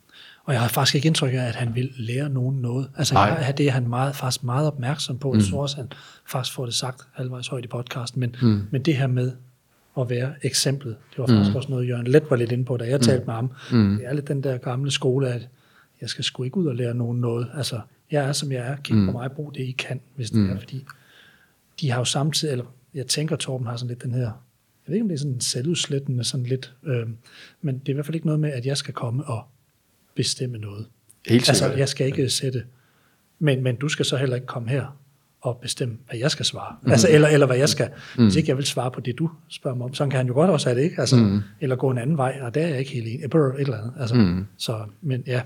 [0.49, 2.89] Og jeg har faktisk ikke indtryk af, at han vil lære nogen noget.
[2.97, 5.33] Altså jeg, det er han meget, faktisk meget opmærksom på.
[5.33, 5.51] Jeg mm.
[5.51, 5.91] tror også, han
[6.25, 8.19] faktisk får det sagt halvvejs højt i podcasten.
[8.19, 8.61] Men, mm.
[8.71, 9.31] men det her med
[9.99, 11.55] at være eksemplet, det var faktisk mm.
[11.55, 13.01] også noget, Jørgen Let var lidt inde på, da jeg mm.
[13.03, 13.51] talte med ham.
[13.71, 13.97] Mm.
[13.97, 15.47] Det er lidt den der gamle skole, at
[16.01, 17.47] jeg skal sgu ikke ud og lære nogen noget.
[17.53, 17.79] Altså,
[18.11, 18.75] jeg er, som jeg er.
[18.75, 19.05] Kig mm.
[19.05, 20.51] på mig, brug det, I kan, hvis det mm.
[20.51, 20.59] er.
[20.59, 20.85] Fordi
[21.81, 24.31] de har jo samtidig, eller jeg tænker, Torben har sådan lidt den her, jeg
[24.87, 27.07] ved ikke, om det er sådan selvudslættende, sådan lidt, øh,
[27.61, 29.43] men det er i hvert fald ikke noget med, at jeg skal komme og
[30.19, 30.85] bestemme noget.
[31.27, 32.63] Helt altså, jeg skal ikke sætte,
[33.39, 34.97] men, men du skal så heller ikke komme her
[35.41, 36.75] og bestemme, hvad jeg skal svare.
[36.81, 36.91] Mm.
[36.91, 38.23] Altså, eller, eller hvad jeg skal, mm.
[38.23, 39.93] hvis ikke jeg vil svare på det, du spørger mig om.
[39.93, 40.99] Så kan han jo godt også have det, ikke?
[40.99, 41.41] Altså, mm.
[41.61, 43.25] Eller gå en anden vej, og der er jeg ikke helt enig.
[43.25, 43.93] Et eller andet.
[43.99, 44.45] Altså, mm.
[44.57, 45.41] Så, men ja.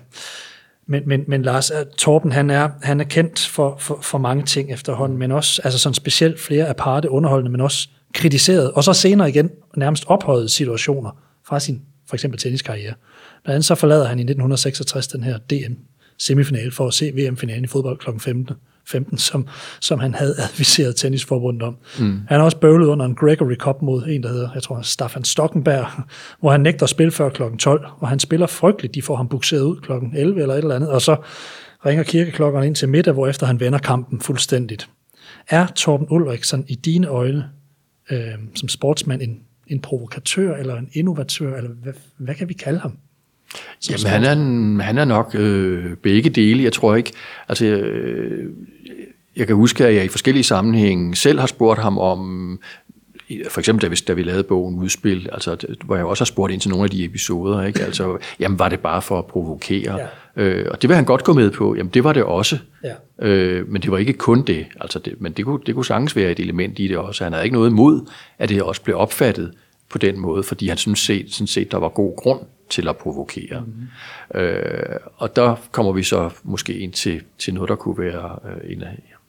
[0.86, 4.44] Men, men, men Lars, øh, Torben, han er, han er kendt for, for, for mange
[4.44, 8.94] ting efterhånden, men også altså sådan specielt flere aparte underholdende, men også kritiseret, og så
[8.94, 11.12] senere igen nærmest ophøjet situationer
[11.48, 12.94] fra sin for eksempel tenniskarriere.
[13.44, 15.74] Blandt andet så forlader han i 1966 den her DM
[16.18, 18.10] semifinale for at se VM-finalen i fodbold kl.
[18.20, 18.56] 15.
[18.88, 19.48] 15, som,
[19.82, 21.78] som han havde adviseret tennisforbundet om.
[22.00, 22.20] Mm.
[22.28, 25.24] Han har også bøvlet under en Gregory Cup mod en, der hedder, jeg tror, Staffan
[25.24, 25.88] Stockenberg,
[26.40, 27.42] hvor han nægter at spille før kl.
[27.60, 28.96] 12, og han spiller frygteligt.
[28.96, 29.92] De får ham bukseret ud kl.
[30.16, 31.16] 11 eller et eller andet, og så
[31.86, 34.90] ringer kirkeklokkerne ind til middag, hvor efter han vender kampen fuldstændigt.
[35.50, 37.50] Er Torben Ulriksen i dine øjne
[38.12, 42.80] øh, som sportsmand en, en provokatør eller en innovatør, eller hvad, hvad kan vi kalde
[42.80, 42.98] ham?
[43.90, 46.64] Jamen, han er, han er nok øh, begge dele.
[46.64, 47.12] Jeg tror ikke,
[47.50, 48.50] altså, øh,
[49.36, 52.60] jeg kan huske, at jeg i forskellige sammenhænge selv har spurgt ham om,
[53.50, 56.54] for eksempel da vi, da vi lavede bogen Udspil, altså, hvor jeg også har spurgt
[56.54, 57.82] ind til nogle af de episoder, ikke?
[57.94, 59.98] Altså, jamen var det bare for at provokere?
[60.00, 60.08] Ja.
[60.36, 61.76] Øh, og det vil han godt gå med på.
[61.76, 62.58] Jamen det var det også.
[62.84, 63.28] Ja.
[63.28, 64.66] Øh, men det var ikke kun det.
[64.82, 67.24] Altså det men det kunne, det kunne sagtens være et element i det også.
[67.24, 69.52] Han havde ikke noget imod, at det også blev opfattet
[69.94, 72.98] på den måde, fordi han synes set, sådan set, der var god grund til at
[72.98, 73.64] provokere.
[73.66, 74.42] Mm-hmm.
[74.42, 78.72] Øh, og der kommer vi så måske ind til, til noget, der kunne være øh,
[78.72, 78.84] en,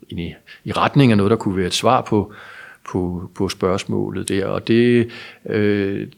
[0.08, 2.32] en i, i retning af noget, der kunne være et svar på,
[2.90, 4.46] på, på spørgsmålet der.
[4.46, 5.10] Og det,
[5.46, 6.08] øh,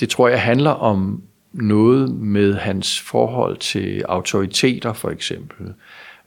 [0.00, 1.22] det tror jeg handler om
[1.52, 5.74] noget med hans forhold til autoriteter, for eksempel.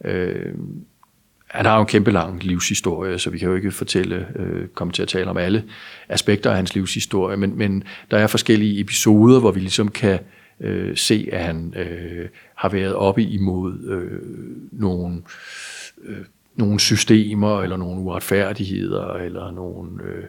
[0.06, 0.54] Øh,
[1.54, 4.94] han har jo en kæmpe lang livshistorie, så vi kan jo ikke fortælle, øh, komme
[4.94, 5.64] til at tale om alle
[6.10, 10.20] aspekter af hans livshistorie, men, men der er forskellige episoder, hvor vi ligesom kan
[10.60, 14.20] øh, se, at han øh, har været oppe imod øh,
[14.72, 15.22] nogle,
[16.04, 16.18] øh,
[16.56, 20.24] nogle systemer, eller nogle uretfærdigheder, eller nogle øh,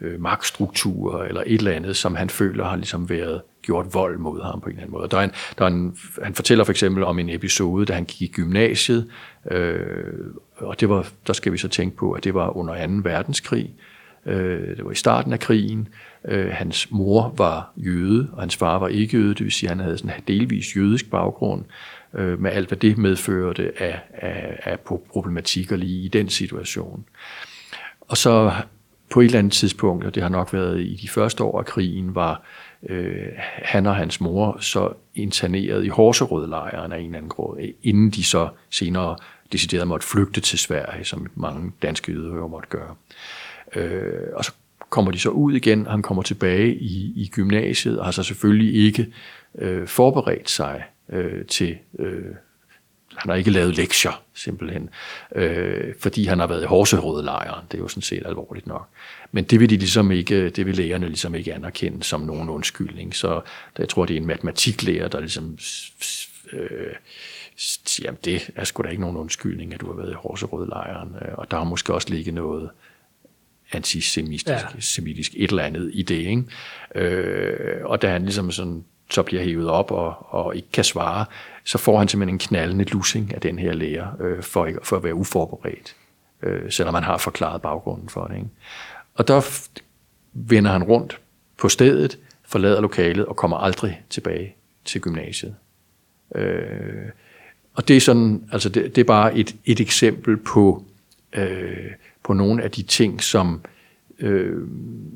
[0.00, 4.42] øh, magtstrukturer, eller et eller andet, som han føler har ligesom været gjort vold mod
[4.42, 5.08] ham på en eller anden måde.
[5.08, 8.04] Der er en, der er en, han fortæller for eksempel om en episode, da han
[8.04, 9.06] gik i gymnasiet,
[9.50, 9.80] øh,
[10.56, 12.92] og det var, der skal vi så tænke på, at det var under 2.
[13.04, 13.74] verdenskrig.
[14.26, 15.88] Øh, det var i starten af krigen.
[16.24, 19.76] Øh, hans mor var jøde, og hans far var ikke jøde, det vil sige, at
[19.76, 21.64] han havde sådan en delvis jødisk baggrund,
[22.14, 27.04] øh, med alt, hvad det medførte af, af, af problematikker lige i den situation.
[28.00, 28.52] Og så
[29.10, 31.66] på et eller andet tidspunkt, og det har nok været i de første år af
[31.66, 32.42] krigen, var
[32.88, 33.28] øh,
[33.62, 38.24] han og hans mor så interneret i Horserødlejren af en eller anden grund, inden de
[38.24, 39.16] så senere
[39.52, 42.94] decideret måtte flygte til Sverige, som mange danske jøder måtte gøre.
[43.76, 44.52] Øh, og så
[44.90, 48.22] kommer de så ud igen, og han kommer tilbage i, i gymnasiet, og har så
[48.22, 49.06] selvfølgelig ikke
[49.58, 51.78] øh, forberedt sig øh, til...
[51.98, 52.34] Øh,
[53.16, 54.90] han har ikke lavet lektier, simpelthen,
[55.34, 57.66] øh, fordi han har været i Horserød-lejren.
[57.70, 58.88] Det er jo sådan set alvorligt nok.
[59.32, 63.14] Men det vil de ligesom ikke, det vil lærerne ligesom ikke anerkende som nogen undskyldning.
[63.14, 63.40] Så
[63.78, 65.58] jeg tror, det er en matematiklærer, der ligesom
[66.52, 66.94] øh,
[68.02, 71.34] jamen det er sgu da ikke nogen undskyldning, at du har været i Horserød-lejren, øh,
[71.34, 72.70] og der har måske også ligget noget
[73.72, 74.58] antisemitisk ja.
[74.80, 76.14] semitisk, et eller andet i det.
[76.14, 76.44] Ikke?
[76.94, 81.24] Øh, og da han ligesom sådan så bliver hævet op og, og ikke kan svare,
[81.64, 84.96] så får han simpelthen en knaldende lussing af den her lærer, øh, for, ikke, for
[84.96, 85.96] at være uforberedt,
[86.42, 88.36] øh, selvom man har forklaret baggrunden for det.
[88.36, 88.48] Ikke?
[89.14, 89.68] Og der
[90.32, 91.20] vender han rundt
[91.58, 95.54] på stedet, forlader lokalet og kommer aldrig tilbage til gymnasiet.
[96.34, 97.08] Øh,
[97.74, 100.84] og det er sådan, altså det, det er bare et, et eksempel på,
[101.32, 101.90] øh,
[102.24, 103.60] på nogle af de ting, som,
[104.18, 104.68] øh,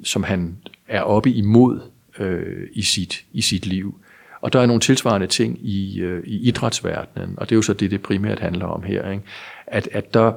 [0.05, 0.57] som han
[0.89, 1.81] er oppe imod
[2.19, 4.01] øh, i, sit, i sit liv.
[4.41, 7.73] Og der er nogle tilsvarende ting i, øh, i idrætsverdenen, og det er jo så
[7.73, 9.11] det, det primært handler om her.
[9.11, 9.25] Ikke?
[9.67, 10.33] At, at, der,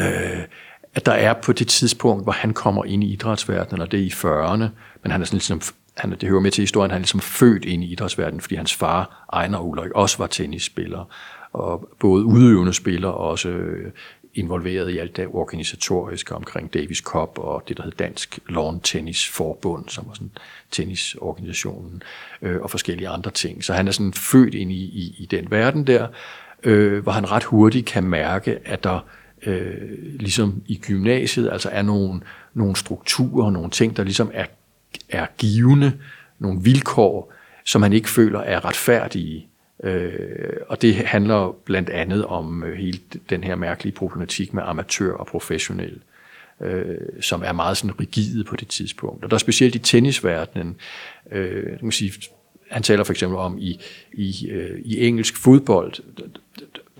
[0.00, 0.44] øh,
[0.94, 4.04] at der er på det tidspunkt, hvor han kommer ind i idrætsverdenen, og det er
[4.04, 4.68] i 40'erne,
[5.02, 5.60] men han er sådan ligesom
[5.98, 8.74] han, det hører med til historien, han er ligesom født ind i idrætsverdenen, fordi hans
[8.74, 11.04] far, Ejner Ulrik, også var tennisspiller,
[11.52, 13.92] og både udøvende spiller og også øh,
[14.34, 19.28] involveret i alt det organisatoriske omkring Davis Cup og det, der hed Dansk Lawn Tennis
[19.28, 20.30] Forbund, som var sådan
[20.70, 22.02] tennisorganisationen,
[22.42, 23.64] øh, og forskellige andre ting.
[23.64, 26.06] Så han er sådan født ind i, i, i den verden der,
[26.62, 29.00] øh, hvor han ret hurtigt kan mærke, at der
[29.46, 32.20] øh, ligesom i gymnasiet altså er nogle,
[32.54, 34.46] nogle strukturer, og nogle ting, der ligesom er,
[35.08, 35.92] er givende,
[36.38, 37.32] nogle vilkår,
[37.64, 39.47] som han ikke føler er retfærdige.
[39.84, 42.98] Øh, og det handler blandt andet om øh, hele
[43.30, 45.98] den her mærkelige problematik med amatør og professionel,
[46.60, 49.24] øh, som er meget sådan rigide på det tidspunkt.
[49.24, 50.76] Og der er specielt i tennisverdenen,
[51.32, 52.12] øh, man sige,
[52.70, 53.80] han taler for eksempel om i,
[54.12, 55.92] i, øh, i engelsk fodbold,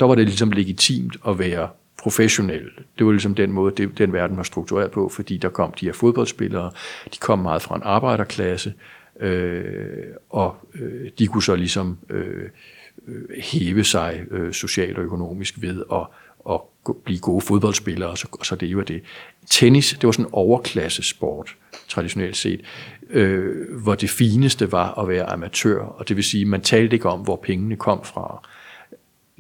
[0.01, 2.65] der var det ligesom legitimt at være professionel.
[2.99, 5.87] Det var ligesom den måde, det, den verden var struktureret på, fordi der kom de
[5.87, 6.71] her fodboldspillere,
[7.05, 8.73] de kom meget fra en arbejderklasse,
[9.21, 12.49] øh, og øh, de kunne så ligesom øh,
[13.09, 16.07] øh, hæve sig øh, socialt og økonomisk ved at,
[16.51, 16.61] at
[17.05, 19.03] blive gode fodboldspillere, og så, og så det var det.
[19.51, 21.57] Tennis, det var sådan en overklassesport,
[21.89, 22.61] traditionelt set,
[23.11, 27.09] øh, hvor det fineste var at være amatør, og det vil sige, man talte ikke
[27.09, 28.49] om, hvor pengene kom fra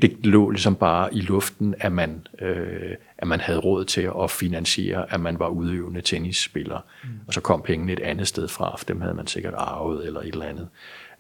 [0.03, 4.31] det lå ligesom bare i luften, at man, øh, at man havde råd til at
[4.31, 6.85] finansiere, at man var udøvende tennisspiller.
[7.05, 7.09] Mm.
[7.27, 10.21] Og så kom pengene et andet sted fra, for dem havde man sikkert arvet eller
[10.21, 10.69] et eller andet.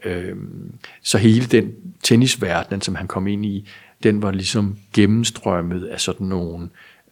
[0.05, 0.37] Øh,
[1.03, 3.69] så hele den tennisverden, som han kom ind i,
[4.03, 6.69] den var ligesom gennemstrømmet af sådan nogle,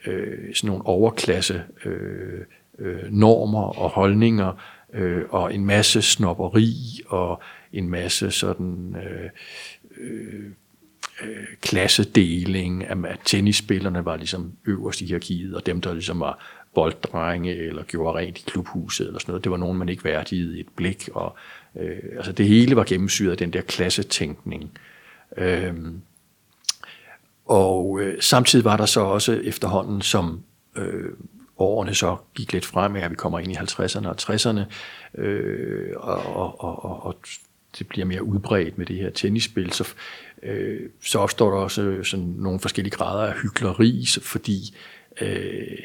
[0.06, 2.40] øh, sådan nogle overklasse øh,
[2.78, 6.74] øh, normer og holdninger, øh, og en masse snopperi
[7.06, 8.96] og en masse sådan...
[8.96, 9.30] Øh,
[10.00, 10.50] øh,
[11.22, 16.38] øh, klassedeling, at tennisspillerne var ligesom øverst i hierarkiet, og dem, der ligesom var
[16.74, 20.60] bolddrenge eller gjorde rent i klubhuset eller sådan noget, det var nogen, man ikke værdigede
[20.60, 21.36] et blik, og
[21.76, 24.78] øh, altså det hele var gennemsyret af den der klassetænkning.
[25.36, 26.02] Øhm,
[27.46, 30.42] og øh, samtidig var der så også efterhånden, som
[30.76, 31.10] øh,
[31.58, 34.60] årene så gik lidt frem, at vi kommer ind i 50'erne og 60'erne,
[35.20, 37.16] øh, og, og, og, og
[37.78, 39.88] det bliver mere udbredt med det her tennisspil, så,
[40.42, 44.76] øh, så opstår der også sådan nogle forskellige grader af hykleri, fordi
[45.20, 45.78] øh,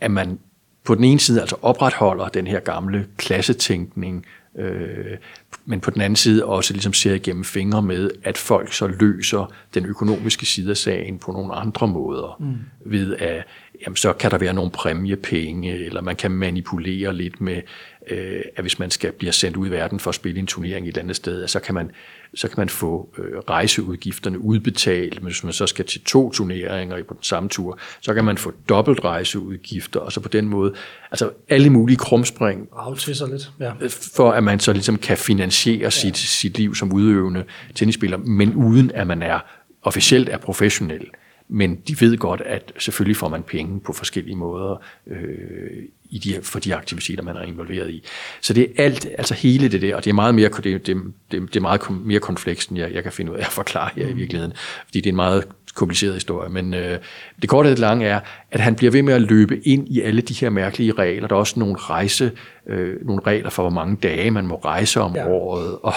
[0.00, 0.38] at man
[0.84, 4.26] på den ene side altså opretholder den her gamle klassetænkning,
[4.58, 5.16] øh,
[5.64, 9.52] men på den anden side også ligesom ser igennem fingre med, at folk så løser
[9.74, 12.56] den økonomiske side af sagen på nogle andre måder, mm.
[12.90, 13.44] ved at
[13.86, 17.62] jamen, så kan der være nogle præmiepenge, eller man kan manipulere lidt med,
[18.10, 20.88] øh, at hvis man skal blive sendt ud i verden for at spille en turnering
[20.88, 21.90] et andet sted, så kan man,
[22.34, 27.02] så kan man få øh, rejseudgifterne udbetalt, men hvis man så skal til to turneringer
[27.04, 30.74] på den samme tur, så kan man få dobbelt rejseudgifter, og så på den måde,
[31.10, 32.68] altså alle mulige krumspring,
[33.14, 33.50] sig lidt.
[33.60, 33.72] Ja.
[34.14, 35.90] for at man så ligesom kan finansiere ja.
[35.90, 39.40] sit, sit liv som udøvende tennisspiller, men uden at man er
[39.82, 41.10] officielt er professionel
[41.48, 46.42] men de ved godt, at selvfølgelig får man penge på forskellige måder øh, i de,
[46.42, 48.04] for de aktiviteter, man er involveret i.
[48.40, 50.86] Så det er alt, altså hele det der, og det er meget mere, det, det,
[50.86, 53.90] det, det er meget mere komplekst, end jeg, jeg kan finde ud af at forklare
[53.96, 54.18] her i mm.
[54.18, 54.52] virkeligheden,
[54.86, 56.48] fordi det er en meget kompliceret historie.
[56.48, 56.98] Men øh,
[57.42, 60.00] det korte og det lange er, at han bliver ved med at løbe ind i
[60.00, 61.28] alle de her mærkelige regler.
[61.28, 62.32] Der er også nogle rejse,
[62.66, 65.28] øh, nogle regler for, hvor mange dage man må rejse om ja.
[65.28, 65.94] året, og,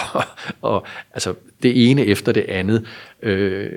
[0.62, 2.86] og altså det ene efter det andet.
[3.22, 3.70] Øh,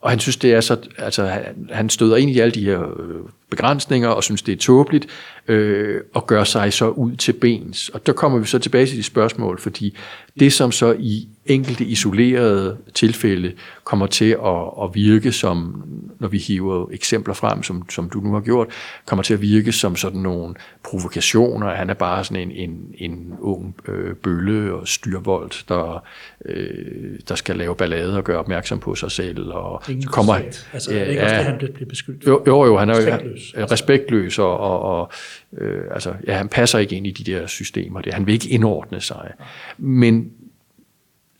[0.00, 3.20] og han synes, det er så, altså han støder ind i alle de her øh,
[3.50, 5.06] begrænsninger og synes, det er tåbeligt,
[5.48, 7.88] øh, og gør sig så ud til bens.
[7.88, 9.96] Og der kommer vi så tilbage til de spørgsmål, fordi
[10.40, 13.52] det, som så i enkelte isolerede tilfælde
[13.84, 15.84] kommer til at, at virke som,
[16.18, 18.66] når vi hiver eksempler frem, som, som du nu har gjort,
[19.06, 21.74] kommer til at virke som sådan nogle provokationer.
[21.74, 26.04] Han er bare sådan en, en, en ung øh, bølle og styrvold, der,
[26.44, 29.52] øh, der skal lave ballade og gøre opmærksom på sig selv.
[29.52, 30.34] Og Ingen så kommer,
[30.72, 33.64] altså, ja, ikke også, det, han bliver beskyldt Jo, jo, jo han er han, Øh,
[33.64, 35.10] respektløs og, og, og
[35.58, 38.00] øh, altså, ja, han passer ikke ind i de der systemer.
[38.00, 38.14] Det.
[38.14, 39.32] Han vil ikke indordne sig.
[39.78, 40.32] Men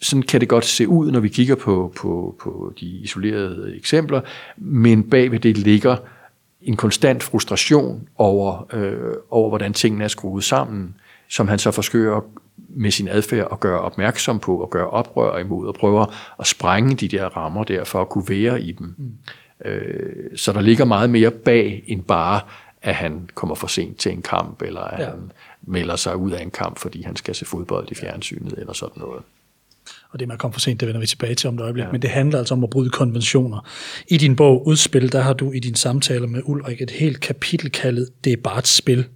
[0.01, 4.21] sådan kan det godt se ud, når vi kigger på, på, på de isolerede eksempler,
[4.57, 5.97] men bagved det ligger
[6.63, 10.95] en konstant frustration over, øh, over hvordan tingene er skruet sammen,
[11.29, 12.21] som han så forsøger
[12.69, 16.07] med sin adfærd at gøre opmærksom på og gøre oprør imod og prøver
[16.41, 18.95] at sprænge de der rammer der for at kunne være i dem.
[18.99, 19.13] Mm.
[19.65, 22.41] Øh, så der ligger meget mere bag end bare,
[22.83, 25.11] at han kommer for sent til en kamp, eller at ja.
[25.11, 25.33] han
[25.63, 29.03] melder sig ud af en kamp, fordi han skal se fodbold i fjernsynet eller sådan
[29.03, 29.23] noget.
[30.11, 31.85] Og det med at komme for sent, det vender vi tilbage til om et øjeblik.
[31.85, 31.93] Ja.
[31.93, 33.69] Men det handler altså om at bryde konventioner.
[34.09, 37.71] I din bog Udspil, der har du i din samtaler med Ulrik et helt kapitel
[37.71, 39.07] kaldet Det er bare et spil.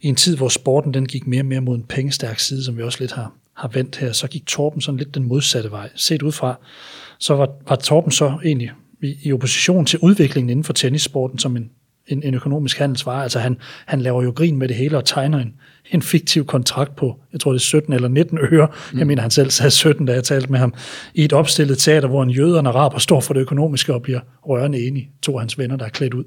[0.00, 2.76] I en tid, hvor sporten den gik mere og mere mod en pengestærk side, som
[2.76, 5.90] vi også lidt har, har vendt her, så gik Torben sådan lidt den modsatte vej.
[5.94, 6.54] Set ud fra,
[7.18, 8.72] så var, var Torben så egentlig
[9.04, 11.70] i, opposition til udviklingen inden for tennissporten som en,
[12.06, 13.22] en, en økonomisk handelsvare.
[13.22, 15.54] Altså han, han laver jo grin med det hele og tegner en,
[15.90, 18.98] en fiktiv kontrakt på, jeg tror det er 17 eller 19 øre, mm.
[18.98, 20.74] jeg mener han selv sagde 17, da jeg talte med ham,
[21.14, 24.02] i et opstillet teater, hvor en jøde og en araber står for det økonomiske og
[24.02, 26.24] bliver rørende enige, to af hans venner, der er klædt ud.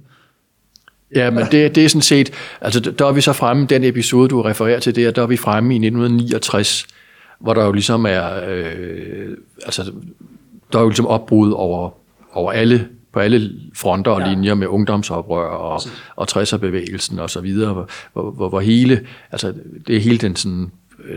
[1.16, 4.30] Ja, men det, det er sådan set, altså der er vi så fremme, den episode,
[4.30, 6.88] du refererer til der, der er vi fremme i 1969,
[7.40, 9.92] hvor der jo ligesom er, øh, altså
[10.74, 11.90] der er jo ligesom opbrud over,
[12.38, 15.82] over alle på alle fronter og linjer med ungdomsoprør og,
[16.16, 19.54] og 60'er-bevægelsen og så videre, hvor, hvor, hvor hele, altså
[19.88, 20.72] det er hele den sådan,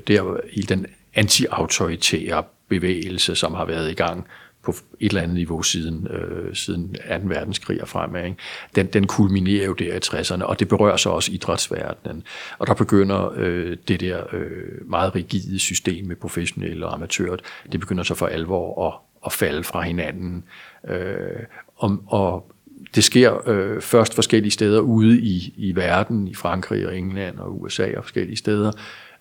[0.07, 4.27] det er hele den anti-autoritære bevægelse, som har været i gang
[4.63, 6.99] på et eller andet niveau siden, øh, siden 2.
[7.23, 8.25] verdenskrig og fremad.
[8.25, 8.37] Ikke?
[8.75, 12.23] Den, den kulminerer jo der i 60'erne, og det berører så også idrætsverdenen.
[12.59, 17.37] Og der begynder øh, det der øh, meget rigide system med professionelle og amatører,
[17.73, 18.95] det begynder så for alvor at,
[19.27, 20.37] at falde fra hinanden.
[20.37, 20.43] Øh,
[20.89, 21.43] Øh,
[21.77, 22.53] og, og
[22.95, 27.61] det sker øh, først forskellige steder ude i, i verden, i Frankrig og England og
[27.63, 28.73] USA og forskellige steder,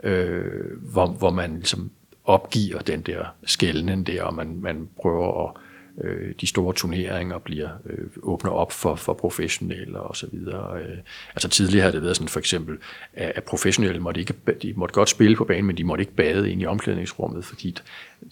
[0.03, 1.91] øh, hvor, hvor man ligesom
[2.25, 5.55] opgiver den der skældning der, og man, man prøver at
[6.03, 10.79] øh, de store turneringer bliver øh, åbner op for, for professionelle og så videre.
[10.81, 10.97] Øh,
[11.35, 12.77] altså tidligere har det været sådan for eksempel,
[13.13, 16.51] at professionelle måtte ikke, de måtte godt spille på banen, men de måtte ikke bade
[16.51, 17.77] ind i omklædningsrummet, fordi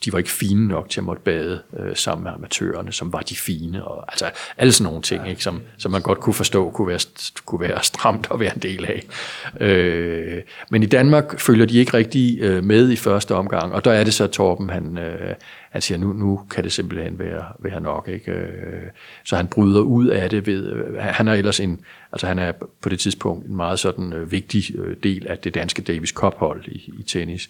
[0.06, 3.20] de var ikke fine nok til at måtte bade øh, sammen med amatørerne, som var
[3.20, 6.70] de fine, og altså alle sådan nogle ting, ikke, som, som man godt kunne forstå,
[6.70, 7.00] kunne være,
[7.46, 9.04] kunne være stramt at være en del af.
[9.66, 13.92] Øh, men i Danmark følger de ikke rigtig øh, med i første omgang, og der
[13.92, 15.36] er det så, Torben, han, øh,
[15.70, 18.08] han siger, nu, nu kan det simpelthen være, være nok.
[18.08, 18.32] Ikke?
[18.32, 18.82] Øh,
[19.24, 21.80] så han bryder ud af det ved, øh, han er ellers en,
[22.12, 22.52] altså han er
[22.82, 26.36] på det tidspunkt en meget sådan øh, vigtig øh, del af det danske Davis Cup
[26.36, 27.50] hold i, i tennis.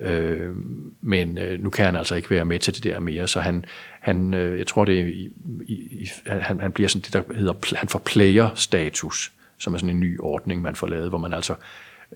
[0.00, 0.56] Øh,
[1.00, 3.64] men øh, nu kan han altså ikke være med til det der mere, så han,
[4.00, 5.30] han øh, jeg tror det er, i,
[5.68, 10.00] i, han, han bliver sådan det, der hedder, han får player-status, som er sådan en
[10.00, 11.54] ny ordning, man får lavet, hvor man altså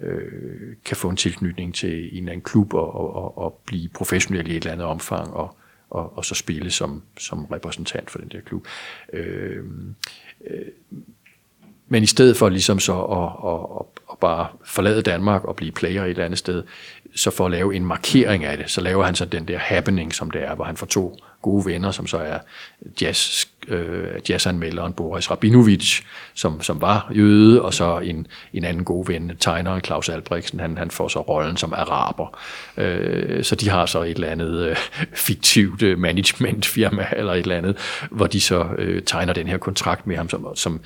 [0.00, 3.88] øh, kan få en tilknytning til en eller anden klub og, og, og, og blive
[3.88, 5.56] professionel i et eller andet omfang og,
[5.90, 8.66] og, og så spille som, som repræsentant for den der klub.
[9.12, 9.64] Øh,
[10.46, 10.66] øh,
[11.88, 15.72] men i stedet for ligesom så at, at, at, at bare forlade Danmark og blive
[15.72, 16.62] player et eller andet sted,
[17.14, 20.14] så for at lave en markering af det, så laver han så den der happening,
[20.14, 22.38] som det er, hvor han får to gode venner, som så er
[23.02, 26.00] jazz, øh, jazzanmelderen Boris Rabinovic,
[26.34, 30.78] som, som var jøde, og så en, en anden god ven, tegneren Claus Albrechtsen, han,
[30.78, 32.38] han får så rollen som araber.
[32.76, 34.76] Øh, så de har så et eller andet øh,
[35.12, 37.76] fiktivt øh, managementfirma, eller et eller andet,
[38.10, 40.80] hvor de så øh, tegner den her kontrakt med ham, som, som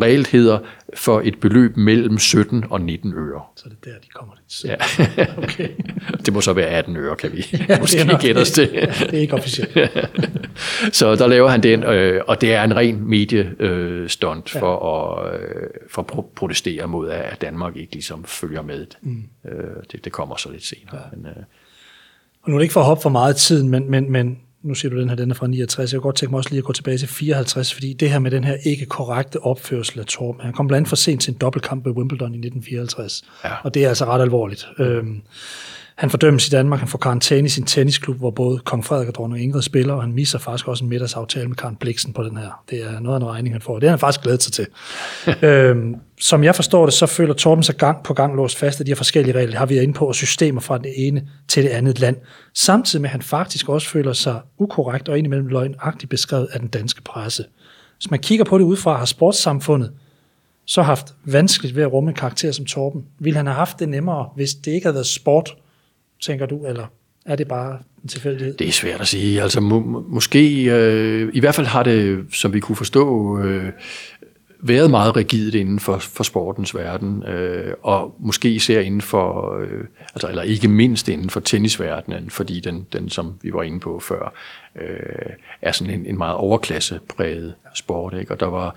[0.00, 0.58] reelt hedder
[0.96, 3.42] for et beløb mellem 17 og 19 øre.
[3.56, 4.64] Så det er der, de kommer lidt.
[4.64, 4.76] Ja.
[5.44, 5.63] okay.
[6.26, 8.70] det må så være 18 øre, kan vi ja, måske gætte os til.
[8.74, 9.78] ja, det er ikke officielt.
[10.92, 15.34] så der laver han den, øh, og det er en ren mediestunt øh, for, at,
[15.34, 18.86] øh, for at protestere mod, at Danmark ikke ligesom følger med.
[19.02, 19.22] Mm.
[19.44, 19.52] Øh,
[19.92, 20.96] det, det kommer så lidt senere.
[20.96, 21.16] Ja.
[21.16, 21.42] Men, øh,
[22.42, 24.74] og nu er det ikke for at hoppe for meget tiden, men, men, men nu
[24.74, 26.58] siger du den her, den er fra 69, jeg kunne godt tænke mig også lige
[26.58, 30.06] at gå tilbage til 54, fordi det her med den her ikke korrekte opførsel af
[30.06, 33.50] Torben, han kom blandt andet for sent til en dobbeltkamp ved Wimbledon i 1954, ja.
[33.62, 34.68] og det er altså ret alvorligt.
[34.78, 35.22] Øhm,
[35.94, 39.14] han fordømmes i Danmark, han får karantæne i sin tennisklub, hvor både kong Frederik og
[39.14, 42.36] dronning Ingrid spiller, og han misser faktisk også en middagsaftale med Karen Bliksen på den
[42.36, 42.62] her.
[42.70, 43.78] Det er noget af en regning, han får.
[43.78, 44.66] Det har han faktisk glædet sig til.
[45.48, 48.86] øhm, som jeg forstår det, så føler Torben sig gang på gang låst fast af
[48.86, 51.70] de her forskellige regler, har vi inde på, og systemer fra det ene til det
[51.70, 52.16] andet land.
[52.54, 56.68] Samtidig med, at han faktisk også føler sig ukorrekt og indimellem løgnagtigt beskrevet af den
[56.68, 57.44] danske presse.
[57.98, 59.92] Hvis man kigger på det udefra, har sportssamfundet
[60.66, 63.04] så haft vanskeligt ved at rumme en karakter som Torben.
[63.18, 65.56] Vil han have haft det nemmere, hvis det ikke havde været sport,
[66.26, 66.86] tænker du, eller
[67.26, 68.54] er det bare en tilfældighed?
[68.54, 69.42] Det er svært at sige.
[69.42, 73.72] Altså må, måske, øh, i hvert fald har det, som vi kunne forstå, øh,
[74.66, 79.84] været meget rigidt inden for, for sportens verden, øh, og måske især inden for, øh,
[80.14, 84.00] altså, eller ikke mindst inden for tennisverdenen, fordi den, den som vi var inde på
[84.00, 84.32] før,
[84.76, 85.30] øh,
[85.62, 88.14] er sådan en, en meget overklassepræget sport.
[88.14, 88.32] Ikke?
[88.32, 88.76] Og der var,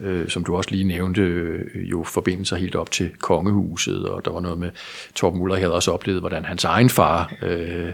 [0.00, 4.30] øh, som du også lige nævnte, øh, jo forbindelser helt op til kongehuset, og der
[4.30, 4.70] var noget med,
[5.14, 7.92] Torben Muller havde også oplevet, hvordan hans egen far, øh,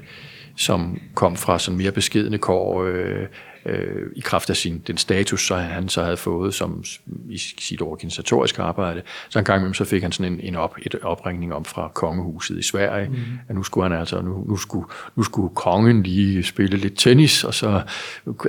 [0.57, 3.27] som kom fra sådan mere beskedende kår, øh,
[3.67, 6.85] øh, i kraft af sin, den status, så han så havde fået som
[7.29, 9.03] i sit organisatoriske arbejde.
[9.29, 11.91] Så en gang imellem så fik han sådan en, en op, et opringning om fra
[11.95, 13.17] kongehuset i Sverige, mm.
[13.49, 14.87] at nu skulle han altså, nu, nu, skulle,
[15.17, 17.83] nu skulle kongen lige spille lidt tennis, og så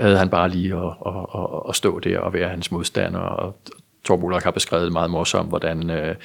[0.02, 3.58] havde han bare lige at, at, at, at stå der og være hans modstander, og
[4.06, 6.16] Torb Ulrik har beskrevet meget morsomt, hvordan, øh,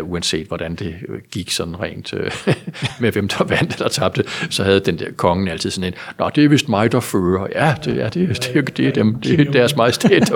[0.00, 0.94] uh, uanset hvordan det
[1.32, 2.30] gik sådan rent øh,
[3.00, 6.30] med hvem der vandt eller tabte, så havde den der kongen altid sådan en, nå,
[6.34, 7.46] det er vist mig, der fører.
[7.54, 10.22] Ja, det er, det, det, det, det er dem, det er deres majestæt.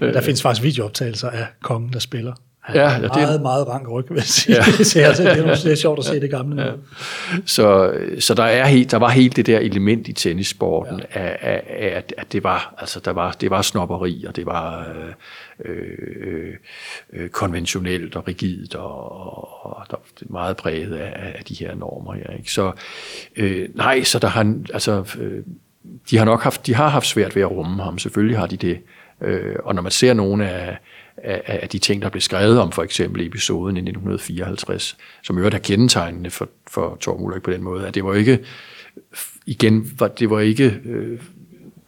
[0.00, 2.32] der findes faktisk videooptagelser af kongen, der spiller.
[2.74, 4.56] Ja, ja, det er meget, meget rank ryg, vil jeg sige.
[4.56, 4.62] Ja.
[4.78, 6.62] det, er, det, er, det er sjovt at se det gamle.
[6.62, 6.72] Ja.
[7.46, 11.20] Så, så der, er helt, der var helt det der element i tennissporten, ja.
[11.20, 14.78] af, af, af, at det var, altså, der var, det var snopperi, og det var
[14.78, 16.54] øh, øh,
[17.12, 22.12] øh, konventionelt og rigidt, og, og der var meget præget af, af de her normer
[22.12, 22.36] her.
[22.38, 22.52] Ikke?
[22.52, 22.72] Så
[23.36, 25.42] øh, nej, så der har, altså, øh,
[26.10, 28.56] de har nok haft, de har haft svært ved at rumme ham, selvfølgelig har de
[28.56, 28.80] det.
[29.20, 30.78] Øh, og når man ser nogle af
[31.24, 35.54] af, af de ting, der blev skrevet om for eksempel episoden i 1954, som øvrigt
[35.54, 38.38] er kendetegnende for, for Torben Ulrik på den måde, at det var ikke,
[39.46, 41.20] igen, var, det var ikke, øh,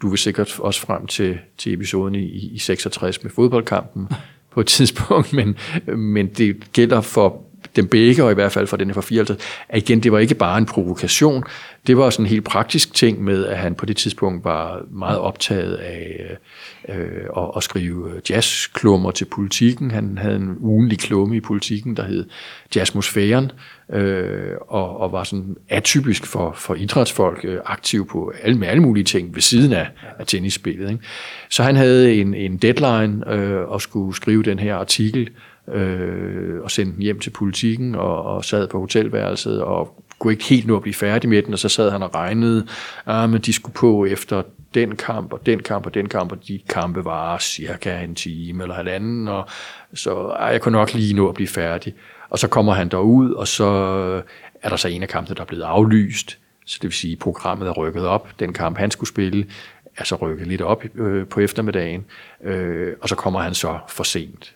[0.02, 4.08] du vil sikkert også frem til, til episoden i, i 66 med fodboldkampen
[4.50, 5.56] på et tidspunkt, men,
[5.96, 7.44] men det gælder for
[7.76, 10.34] dem begge, og i hvert fald for den fra 54, at igen, det var ikke
[10.34, 11.44] bare en provokation,
[11.86, 15.18] det var sådan en helt praktisk ting med, at han på det tidspunkt var meget
[15.18, 16.36] optaget af
[16.88, 16.96] øh,
[17.36, 19.90] at, at skrive jazzklummer til politikken.
[19.90, 22.26] Han havde en ugenlig klumme i politikken, der hed
[22.76, 23.52] Jazzmosfæren,
[23.92, 28.82] øh, og, og var sådan atypisk for, for idrætsfolk, øh, aktiv på alle, med alle
[28.82, 29.86] mulige ting ved siden af,
[30.18, 30.90] af tennisspillet.
[30.90, 31.04] Ikke?
[31.50, 35.30] Så han havde en, en deadline øh, og skulle skrive den her artikel,
[35.72, 40.44] øh, og sendte den hjem til politikken og, og sad på hotelværelset og kunne ikke
[40.44, 42.66] helt nå at blive færdig med den, og så sad han og regnede,
[43.06, 44.42] ah, men de skulle på efter
[44.74, 48.62] den kamp, og den kamp, og den kamp, og de kampe var cirka en time
[48.62, 49.48] eller halvanden, og
[49.94, 51.94] så ah, jeg kunne nok lige nå at blive færdig.
[52.30, 53.64] Og så kommer han derud, og så
[54.62, 57.18] er der så en af kampene, der er blevet aflyst, så det vil sige, at
[57.18, 58.28] programmet er rykket op.
[58.38, 59.46] Den kamp, han skulle spille,
[59.96, 62.04] er så rykket lidt op øh, på eftermiddagen,
[62.44, 64.54] øh, og så kommer han så for sent.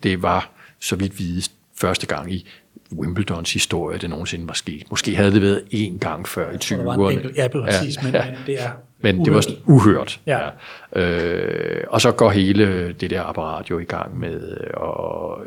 [0.00, 2.46] Og det var, så vidt vides, første gang i
[2.92, 4.90] Wimbledons historie, det nogensinde var sket.
[4.90, 7.32] Måske havde det været én gang før i 20'erne.
[7.36, 8.24] Ja, præcis, ja, men, ja.
[8.24, 8.70] men det er
[9.02, 9.46] Men uhørt.
[9.46, 10.20] det var uhørt.
[10.26, 10.40] Ja.
[10.96, 11.00] Ja.
[11.02, 15.44] Øh, og så går hele det der apparat jo i gang med, og,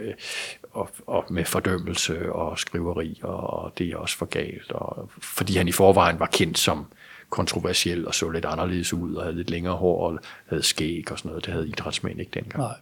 [0.71, 4.71] og, og med fordømmelse og skriveri, og det er også for galt.
[4.71, 6.85] Og, fordi han i forvejen var kendt som
[7.29, 11.17] kontroversiel og så lidt anderledes ud, og havde lidt længere hår og havde skæg og
[11.17, 11.45] sådan noget.
[11.45, 12.63] Det havde idrætsmænd ikke dengang.
[12.63, 12.75] Nej.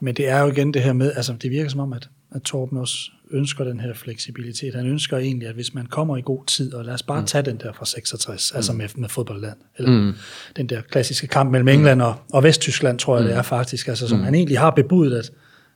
[0.00, 2.42] Men det er jo igen det her med, altså det virker som om, at, at
[2.42, 4.74] Torben også ønsker den her fleksibilitet.
[4.74, 7.26] Han ønsker egentlig, at hvis man kommer i god tid, og lad os bare mm.
[7.26, 8.56] tage den der fra 66, mm.
[8.56, 10.12] altså med, med fodboldland, eller mm.
[10.56, 13.28] den der klassiske kamp mellem England og, og Vesttyskland, tror jeg mm.
[13.28, 14.24] det er faktisk, altså som mm.
[14.24, 15.30] han egentlig har bebudet, at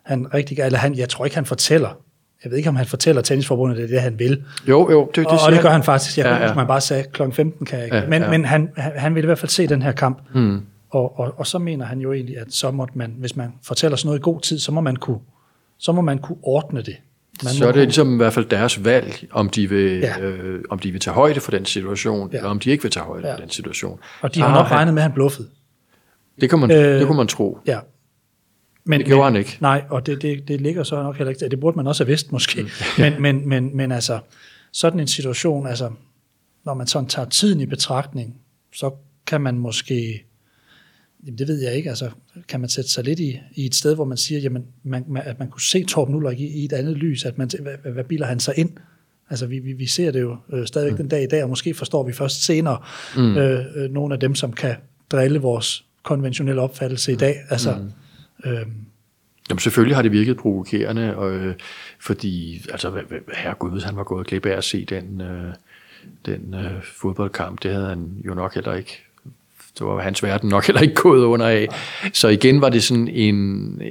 [0.05, 1.99] han rigtig, eller han, jeg tror ikke, han fortæller,
[2.45, 4.45] jeg ved ikke, om han fortæller tennisforbundet, det er det, han vil.
[4.69, 5.07] Jo, jo.
[5.07, 6.19] Det, det og, og det gør han faktisk.
[6.19, 6.55] Jeg ja, ja.
[6.55, 7.23] man bare sagde, kl.
[7.33, 7.97] 15 kan jeg ikke.
[7.97, 8.31] Ja, men, ja.
[8.31, 10.19] men han, han vil i hvert fald se den her kamp.
[10.35, 10.61] Mm.
[10.95, 13.97] Og, og, og så mener han jo egentlig, at så måtte man, hvis man fortæller
[13.97, 15.19] sådan noget i god tid, så må man kunne,
[15.79, 16.97] så må man kunne ordne det.
[17.43, 20.21] Man så er det ligesom i hvert fald deres valg, om de vil, ja.
[20.21, 22.37] øh, om de vil tage højde for den situation, ja.
[22.37, 23.35] eller om de ikke vil tage højde ja.
[23.35, 24.01] for den situation.
[24.21, 25.49] Og de har ah, nok regnet med, at han bluffede.
[26.41, 27.59] Det kan man, øh, det kunne man tro.
[27.67, 27.79] Ja.
[28.85, 29.59] Men, det gjorde men, han ikke.
[29.61, 31.49] Nej, og det, det, det ligger så nok heller ikke.
[31.49, 32.63] Det burde man også have vidst måske.
[32.63, 32.69] Mm.
[33.03, 34.19] men, men, men, men altså,
[34.73, 35.91] sådan en situation, altså,
[36.65, 38.37] når man sådan tager tiden i betragtning,
[38.75, 38.91] så
[39.27, 40.25] kan man måske
[41.27, 41.89] Jamen, det ved jeg ikke.
[41.89, 42.11] Altså,
[42.49, 45.39] kan man sætte sig lidt i, i et sted, hvor man siger, jamen, man, at
[45.39, 48.27] man kunne se Torben Ulrik i, i et andet lys, at man, hvad, hvad biler
[48.27, 48.71] han sig ind?
[49.31, 50.97] Altså, vi, vi, vi ser det jo øh, stadigvæk mm.
[50.97, 52.79] den dag i dag, og måske forstår vi først senere
[53.17, 53.37] mm.
[53.37, 54.77] øh, øh, nogle af dem, som kan
[55.11, 57.37] drille vores konventionelle opfattelse i dag.
[57.51, 58.51] Altså, mm.
[58.51, 58.67] øh,
[59.51, 61.55] Jamen selvfølgelig har det virket provokerende, og, øh,
[62.01, 63.01] fordi altså,
[63.35, 65.55] herregud, hvis han var gået glip af at se den, øh,
[66.27, 69.05] den øh, fodboldkamp, det havde han jo nok heller ikke
[69.79, 71.69] det var hans verden nok heller ikke gået under af.
[72.13, 73.83] Så igen var det sådan en,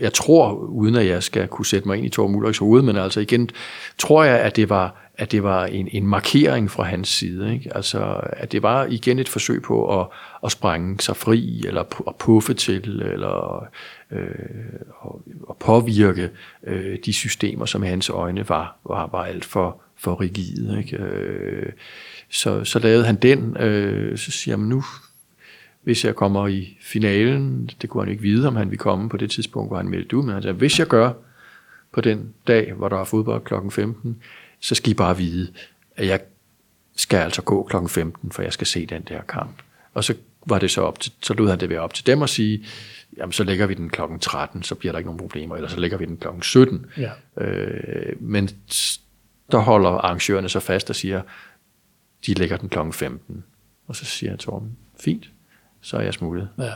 [0.00, 2.96] jeg tror, uden at jeg skal kunne sætte mig ind i Thor Mulleriks hoved, men
[2.96, 3.50] altså igen,
[3.98, 7.54] tror jeg, at det var, at det var en, en markering fra hans side.
[7.54, 7.76] Ikke?
[7.76, 10.06] Altså, at det var igen et forsøg på at,
[10.44, 13.66] at sprænge sig fri, eller at puffe til, eller
[14.10, 14.28] øh,
[15.50, 16.30] at påvirke
[16.66, 20.78] øh, de systemer, som i hans øjne var, var, var alt for, for rigide.
[20.78, 20.96] Ikke?
[20.96, 21.72] Øh,
[22.30, 24.84] så, så lavede han den, øh, så siger man nu
[25.84, 29.16] hvis jeg kommer i finalen, det kunne han ikke vide, om han ville komme på
[29.16, 31.12] det tidspunkt, hvor han meldte ud, men han sagde, hvis jeg gør
[31.92, 33.54] på den dag, hvor der er fodbold kl.
[33.70, 34.22] 15,
[34.60, 35.52] så skal I bare vide,
[35.96, 36.20] at jeg
[36.96, 37.76] skal altså gå kl.
[37.88, 39.62] 15, for jeg skal se den der kamp.
[39.94, 40.14] Og så
[40.46, 42.64] var det så op til, så lod han det være op til dem at sige,
[43.16, 44.00] jamen så lægger vi den kl.
[44.20, 46.28] 13, så bliver der ikke nogen problemer, eller så lægger vi den kl.
[46.42, 46.86] 17.
[46.96, 47.10] Ja.
[47.44, 48.48] Øh, men
[49.52, 51.22] der holder arrangørerne så fast og siger,
[52.26, 52.78] de lægger den kl.
[52.92, 53.44] 15.
[53.86, 55.30] Og så siger Torben, fint,
[55.84, 56.48] så er jeg smuglet.
[56.58, 56.72] Ja.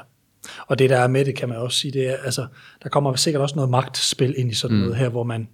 [0.67, 2.47] Og det der er med det, kan man også sige, det er, altså,
[2.83, 4.83] der kommer sikkert også noget magtspil ind i sådan mm.
[4.83, 5.49] noget her, hvor man,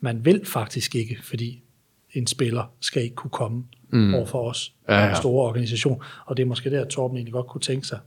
[0.00, 1.62] man vil faktisk ikke, fordi
[2.12, 4.14] en spiller skal ikke kunne komme mm.
[4.14, 5.10] over for os, ja, ja.
[5.10, 6.02] en stor organisation.
[6.26, 7.98] Og det er måske der, Torben egentlig godt kunne tænke sig,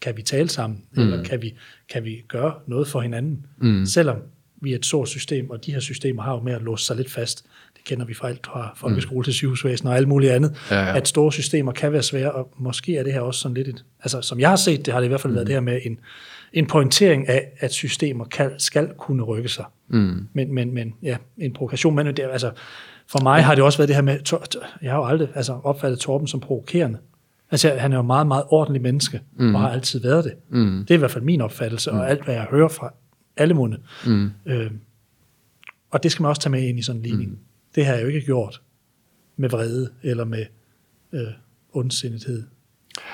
[0.00, 1.02] kan vi tale sammen, mm.
[1.02, 1.54] eller kan vi,
[1.88, 3.86] kan vi gøre noget for hinanden, mm.
[3.86, 4.16] selvom
[4.60, 6.96] vi er et stort system, og de her systemer har jo med at låse sig
[6.96, 7.46] lidt fast
[7.88, 9.24] kender vi fra alt fra folkeskole mm.
[9.24, 10.96] til sygehusvæsen og alt muligt andet, ja, ja.
[10.96, 13.84] at store systemer kan være svære, og måske er det her også sådan lidt et,
[14.00, 15.34] altså som jeg har set, det har det i hvert fald mm.
[15.34, 15.98] været det her med en,
[16.52, 19.64] en pointering af, at systemer kan, skal kunne rykke sig.
[19.88, 20.26] Mm.
[20.32, 22.50] Men, men, men ja, en provokation, men det, altså,
[23.10, 24.18] for mig har det også været det her med,
[24.82, 26.98] jeg har jo aldrig altså, opfattet Torben som provokerende.
[27.50, 29.54] Altså, han er jo meget, meget ordentlig menneske, mm.
[29.54, 30.32] og har altid været det.
[30.50, 30.84] Mm.
[30.88, 31.98] Det er i hvert fald min opfattelse, mm.
[31.98, 32.94] og alt, hvad jeg hører fra
[33.36, 33.78] alle munde.
[34.06, 34.30] Mm.
[34.46, 34.70] Øh,
[35.90, 37.30] og det skal man også tage med ind i sådan en ligning.
[37.30, 37.38] Mm.
[37.78, 38.60] Det har jeg jo ikke gjort
[39.36, 40.46] med vrede eller med
[41.12, 41.20] øh,
[41.72, 42.42] ondsindethed.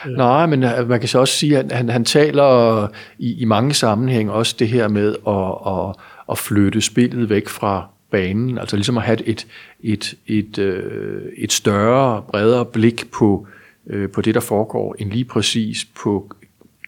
[0.07, 0.13] Øh.
[0.13, 2.89] Nej, men øh, man kan så også sige, at han, han taler
[3.19, 5.95] i, i mange sammenhæng også det her med at, at,
[6.31, 9.47] at flytte spillet væk fra banen, altså ligesom at have et,
[9.81, 13.47] et, et, øh, et større, bredere blik på,
[13.87, 16.33] øh, på det, der foregår, end lige præcis på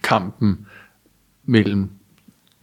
[0.02, 0.66] kampen
[1.44, 1.90] mellem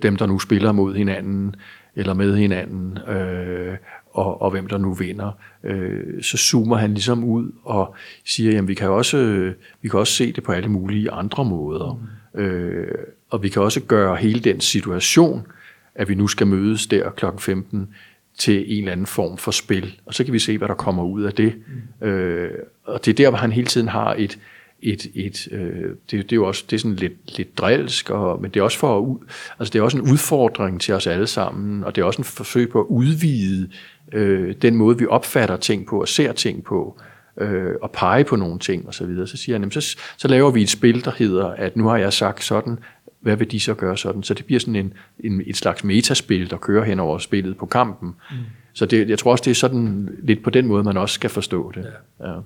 [0.01, 1.55] dem, der nu spiller mod hinanden,
[1.95, 3.77] eller med hinanden, øh,
[4.13, 5.31] og, og hvem der nu vinder,
[5.63, 7.95] øh, så zoomer han ligesom ud og
[8.25, 9.51] siger, jamen vi kan også,
[9.81, 11.93] vi kan også se det på alle mulige andre måder.
[12.33, 12.39] Mm.
[12.41, 12.95] Øh,
[13.29, 15.47] og vi kan også gøre hele den situation,
[15.95, 17.25] at vi nu skal mødes der kl.
[17.39, 17.89] 15,
[18.37, 19.99] til en eller anden form for spil.
[20.05, 21.55] Og så kan vi se, hvad der kommer ud af det.
[22.01, 22.07] Mm.
[22.07, 22.51] Øh,
[22.83, 24.39] og det er der, hvor han hele tiden har et,
[24.81, 28.41] et, et øh, det, det er jo også det er sådan lidt, lidt drilsk, og,
[28.41, 29.19] men det er også for
[29.59, 32.23] altså det er også en udfordring til os alle sammen, og det er også en
[32.23, 33.69] forsøg på at udvide
[34.13, 37.01] øh, den måde, vi opfatter ting på og ser ting på,
[37.37, 39.27] øh, og pege på nogle ting osv., så, videre.
[39.27, 42.13] så siger han, så, så laver vi et spil, der hedder, at nu har jeg
[42.13, 42.79] sagt sådan,
[43.19, 44.23] hvad vil de så gøre sådan?
[44.23, 47.65] Så det bliver sådan en, en, et slags metaspil, der kører hen over spillet på
[47.65, 48.15] kampen.
[48.31, 48.37] Mm.
[48.73, 51.29] Så det, jeg tror også, det er sådan lidt på den måde, man også skal
[51.29, 51.87] forstå det.
[52.19, 52.29] Ja.
[52.29, 52.39] Ja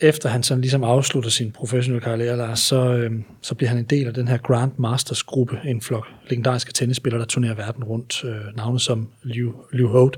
[0.00, 3.10] efter han sådan ligesom afslutter sin professionelle karriere, Lars, så, øh,
[3.42, 7.20] så bliver han en del af den her Grand Masters gruppe, en flok legendariske tennisspillere,
[7.20, 8.24] der turnerer verden rundt.
[8.24, 10.16] Øh, navne som Liu, Liu Holt,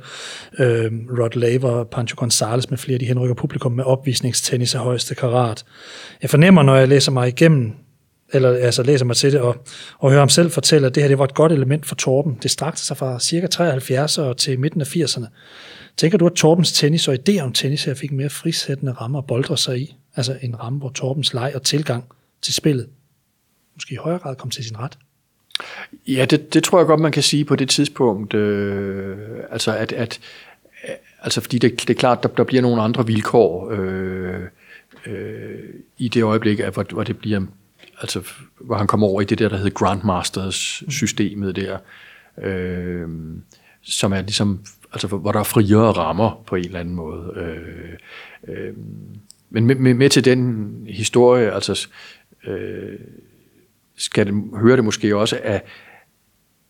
[0.59, 5.65] øh, Rod Laver, Pancho Gonzalez med flere, de henrykker publikum med opvisningstennis af højeste karat.
[6.23, 7.73] Jeg fornemmer, når jeg læser mig igennem
[8.33, 9.57] eller altså læser mig til det, og,
[9.99, 12.39] og hører ham selv fortælle, at det her det var et godt element for Torben.
[12.43, 15.27] Det strakte sig fra cirka 73 og til midten af 80'erne.
[15.97, 19.27] Tænker du, at Torbens tennis og idé om tennis her fik mere frisættende rammer at
[19.27, 19.97] boldre sig i?
[20.17, 22.05] Altså en ramme, hvor Torbens leg og tilgang
[22.43, 22.89] til spillet
[23.75, 24.99] måske i højere grad kom til sin ret?
[26.09, 28.35] Ja, det, det tror jeg godt, man kan sige på det tidspunkt.
[28.35, 29.19] Øh,
[29.51, 30.21] altså, at, at,
[30.89, 34.41] øh, altså, fordi det, det er klart, der, der bliver nogle andre vilkår øh,
[35.07, 35.59] øh,
[35.99, 37.41] i det øjeblik, at, hvor, hvor det bliver,
[38.01, 38.23] altså,
[38.61, 41.79] hvor han kommer over i det der, der hedder Grandmasters-systemet der,
[42.43, 43.09] øh,
[43.83, 44.61] som er ligesom
[44.93, 47.33] altså hvor der er friere rammer på en eller anden måde.
[47.37, 47.93] Øh,
[48.49, 48.75] øh,
[49.51, 51.89] men med, med, med til den historie, altså
[52.47, 52.99] øh,
[53.97, 55.63] skal det, høre det måske også af,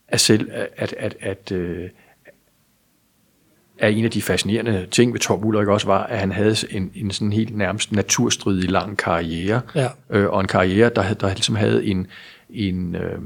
[0.08, 1.90] af selv, at, at, at, øh,
[3.78, 6.90] at en af de fascinerende ting ved Torb Ulrik også var, at han havde en,
[6.94, 9.88] en sådan helt nærmest naturstridig lang karriere, ja.
[10.10, 12.06] øh, og en karriere, der, der ligesom havde en,
[12.50, 13.18] en øh,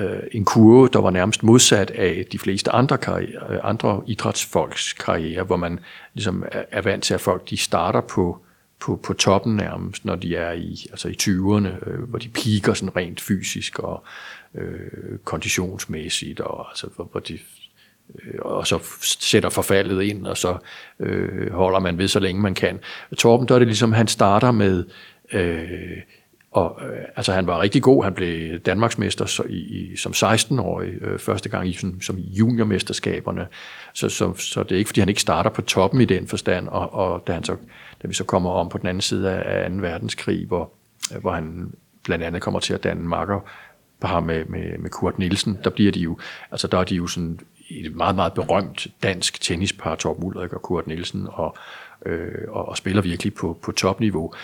[0.00, 4.92] øh, en kurve, der var nærmest modsat af de fleste andre, karriere, øh, andre idrætsfolks
[4.92, 5.80] karriere, hvor man
[6.14, 8.38] ligesom er, er vant til, at folk de starter på,
[8.80, 12.74] på, på toppen nærmest, når de er i, altså i 20'erne, øh, hvor de piker
[12.74, 14.04] sådan rent fysisk og
[14.54, 17.38] øh, konditionsmæssigt, og altså, hvor, hvor de
[18.14, 20.58] øh, og så sætter forfaldet ind, og så
[21.00, 22.78] øh, holder man ved, så længe man kan.
[23.16, 24.84] Torben, der er det ligesom, han starter med
[25.32, 25.98] øh,
[26.58, 28.04] og øh, altså han var rigtig god.
[28.04, 33.46] Han blev Danmarksmester så i, i, som 16-årig øh, første gang i som, som juniormesterskaberne.
[33.92, 36.68] Så, så, så det er ikke, fordi han ikke starter på toppen i den forstand.
[36.68, 37.56] Og, og da, han så,
[38.02, 39.76] da vi så kommer om på den anden side af 2.
[39.76, 40.72] verdenskrig, hvor,
[41.14, 41.72] øh, hvor han
[42.04, 43.40] blandt andet kommer til at danne makker
[44.00, 46.18] par med, med, med Kurt Nielsen, der bliver de jo,
[46.50, 47.40] altså der er de jo sådan
[47.70, 51.56] et meget, meget berømt dansk tennispar, Torben Ulrik og Kurt Nielsen, og,
[52.06, 54.34] øh, og, og spiller virkelig på, på topniveau.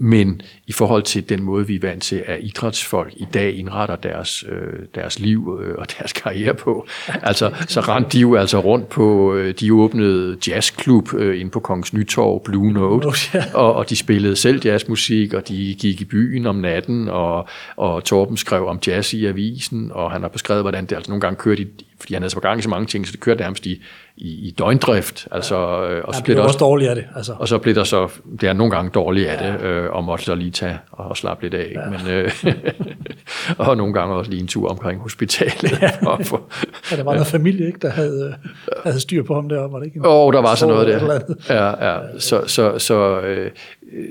[0.00, 3.96] Men i forhold til den måde, vi er vant til, at idrætsfolk i dag indretter
[3.96, 6.86] deres, øh, deres liv øh, og deres karriere på,
[7.22, 11.60] altså, så rendte de jo altså rundt på, øh, de åbnede jazzklub øh, inde på
[11.60, 13.06] Kongens Nytorv, Blue Note,
[13.54, 18.04] og, og de spillede selv jazzmusik, og de gik i byen om natten, og, og
[18.04, 21.36] Torben skrev om jazz i avisen, og han har beskrevet, hvordan det altså nogle gange
[21.36, 21.66] kørte i,
[22.00, 23.82] fordi han havde så gang i så mange ting, så det kørte nærmest i,
[24.20, 25.28] i, i døgndrift.
[25.30, 26.00] Altså, ja.
[26.00, 27.04] og så blev det også dårligt af det.
[27.16, 27.34] Altså.
[27.38, 28.08] Og så blev der så,
[28.40, 29.52] det er nogle gange dårligt af ja.
[29.52, 31.72] det, øh, og måtte så lige tage og slappe lidt af.
[31.74, 31.90] Ja.
[31.90, 32.54] Men, øh,
[33.68, 35.82] og nogle gange også lige en tur omkring hospitalet.
[35.82, 36.42] Ja, for, for,
[36.90, 38.34] ja der var noget familie, ikke, der havde,
[38.84, 40.08] havde styr på ham deroppe, var det ikke?
[40.08, 41.20] Åh, oh, der var sådan noget der.
[41.54, 42.18] Ja, ja.
[42.18, 43.50] Så, så, så, øh,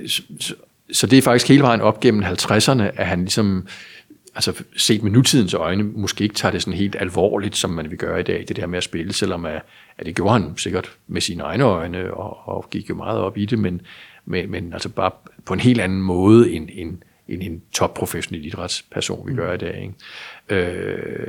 [0.08, 0.54] så, så,
[0.92, 3.68] så det er faktisk hele vejen op gennem 50'erne, at han ligesom
[4.38, 7.98] altså set med nutidens øjne, måske ikke tager det sådan helt alvorligt, som man vil
[7.98, 9.62] gøre i dag, det der med at spille, selvom at,
[9.98, 13.38] at det gjorde han sikkert med sine egne øjne, og, og gik jo meget op
[13.38, 13.82] i det, men,
[14.26, 15.12] men, men altså bare
[15.46, 19.82] på en helt anden måde end, end, end en topprofessionel idrætsperson, vi gør i dag.
[19.82, 20.66] Ikke?
[20.66, 21.28] Øh,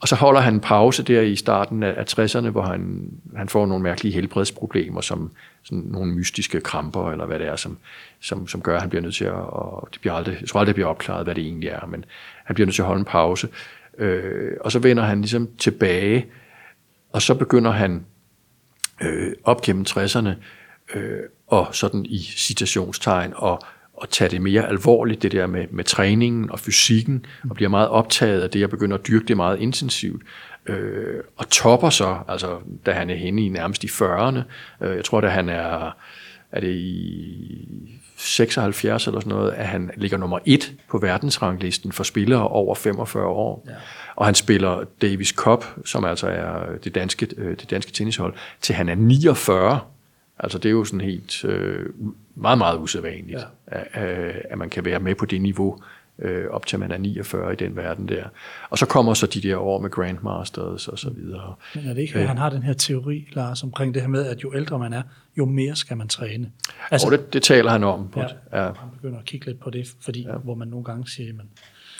[0.00, 3.66] og så holder han en pause der i starten af, 60'erne, hvor han, han får
[3.66, 5.30] nogle mærkelige helbredsproblemer, som
[5.62, 7.78] sådan nogle mystiske kramper, eller hvad det er, som,
[8.20, 10.60] som, som gør, at han bliver nødt til at, og det bliver aldrig, jeg tror
[10.60, 12.04] aldrig, det bliver opklaret, hvad det egentlig er, men
[12.48, 13.48] han bliver nødt til at holde en pause.
[13.98, 16.26] Øh, og så vender han ligesom tilbage,
[17.12, 18.06] og så begynder han
[19.02, 20.28] øh, op gennem 60'erne,
[20.94, 23.62] øh, og sådan i citationstegn, og
[24.02, 27.88] at tage det mere alvorligt, det der med, med træningen og fysikken, og bliver meget
[27.88, 30.22] optaget af det, jeg begynder at dyrke det meget intensivt.
[30.66, 34.38] Øh, og topper så, altså da han er henne i nærmest i 40'erne,
[34.80, 35.96] øh, jeg tror da han er,
[36.52, 42.04] er det i 76 eller sådan noget, at han ligger nummer et på verdensranglisten for
[42.04, 43.64] spillere over 45 år.
[43.68, 43.72] Ja.
[44.16, 48.74] Og han spiller Davis Cup, som altså er det danske, øh, det danske tennishold, til
[48.74, 49.80] han er 49.
[50.38, 51.86] Altså det er jo sådan helt øh,
[52.34, 53.40] meget, meget usædvanligt,
[53.72, 53.78] ja.
[53.92, 55.80] at, at man kan være med på det niveau,
[56.22, 58.24] øh, op til man er 49 i den verden der.
[58.70, 61.54] Og så kommer så de der år med Grandmasters og så videre.
[61.74, 64.26] Men er det ikke, at han har den her teori, Lars, omkring det her med,
[64.26, 65.02] at jo ældre man er,
[65.38, 66.50] jo mere skal man træne?
[66.90, 68.08] Altså, og det, det taler han om.
[68.08, 68.64] På, ja, ja.
[68.64, 70.36] Han begynder at kigge lidt på det, fordi ja.
[70.36, 71.46] hvor man nogle gange siger, man,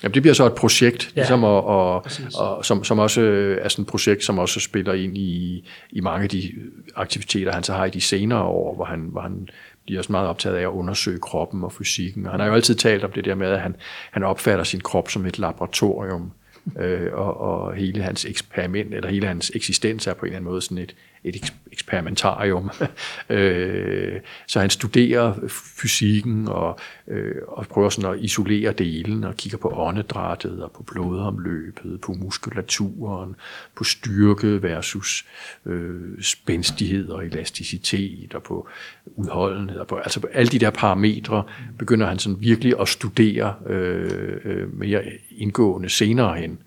[0.02, 3.20] Jamen, det bliver så et projekt, ja, ligesom, og, og, og, som, som også
[3.60, 6.52] er sådan et projekt, som også spiller ind i, i mange af de
[6.96, 9.48] aktiviteter, han så har i de senere år, hvor han, hvor han
[9.88, 12.26] bliver også meget optaget af at undersøge kroppen og fysikken.
[12.26, 13.76] Og han har jo altid talt om det der med, at han,
[14.10, 16.32] han opfatter sin krop som et laboratorium,
[16.78, 20.50] øh, og, og hele hans eksperiment, eller hele hans eksistens er på en eller anden
[20.50, 22.70] måde sådan et, et eksperimentarium.
[23.30, 29.58] Øh, så han studerer fysikken og, øh, og prøver sådan at isolere delen og kigger
[29.58, 33.36] på åndedrættet og på blodomløbet, på muskulaturen,
[33.74, 35.24] på styrke versus
[35.66, 38.68] øh, spændstighed og elasticitet og på
[39.06, 39.78] udholdenhed.
[39.78, 41.44] Og på, altså på alle de der parametre
[41.78, 46.58] begynder han sådan virkelig at studere øh, øh mere indgående senere hen.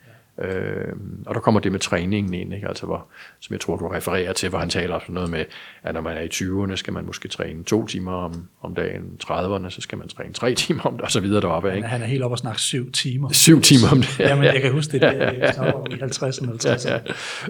[0.42, 0.94] Øh,
[1.26, 2.68] og der kommer det med træningen ind, ikke?
[2.68, 3.08] Altså hvor,
[3.40, 5.46] som jeg tror, du refererer til, hvor han taler om noget med,
[5.84, 9.04] at når man er i 20'erne, skal man måske træne to timer om, om dagen,
[9.24, 11.76] 30'erne, så skal man træne tre timer om det, og så videre deroppe.
[11.76, 11.88] Ikke?
[11.88, 13.32] Han er helt oppe og snakke syv timer.
[13.32, 14.20] Syv timer om det.
[14.20, 16.90] Jamen, jeg kan huske det, det er i 50'erne, 50'erne.
[16.90, 17.00] Ja, ja.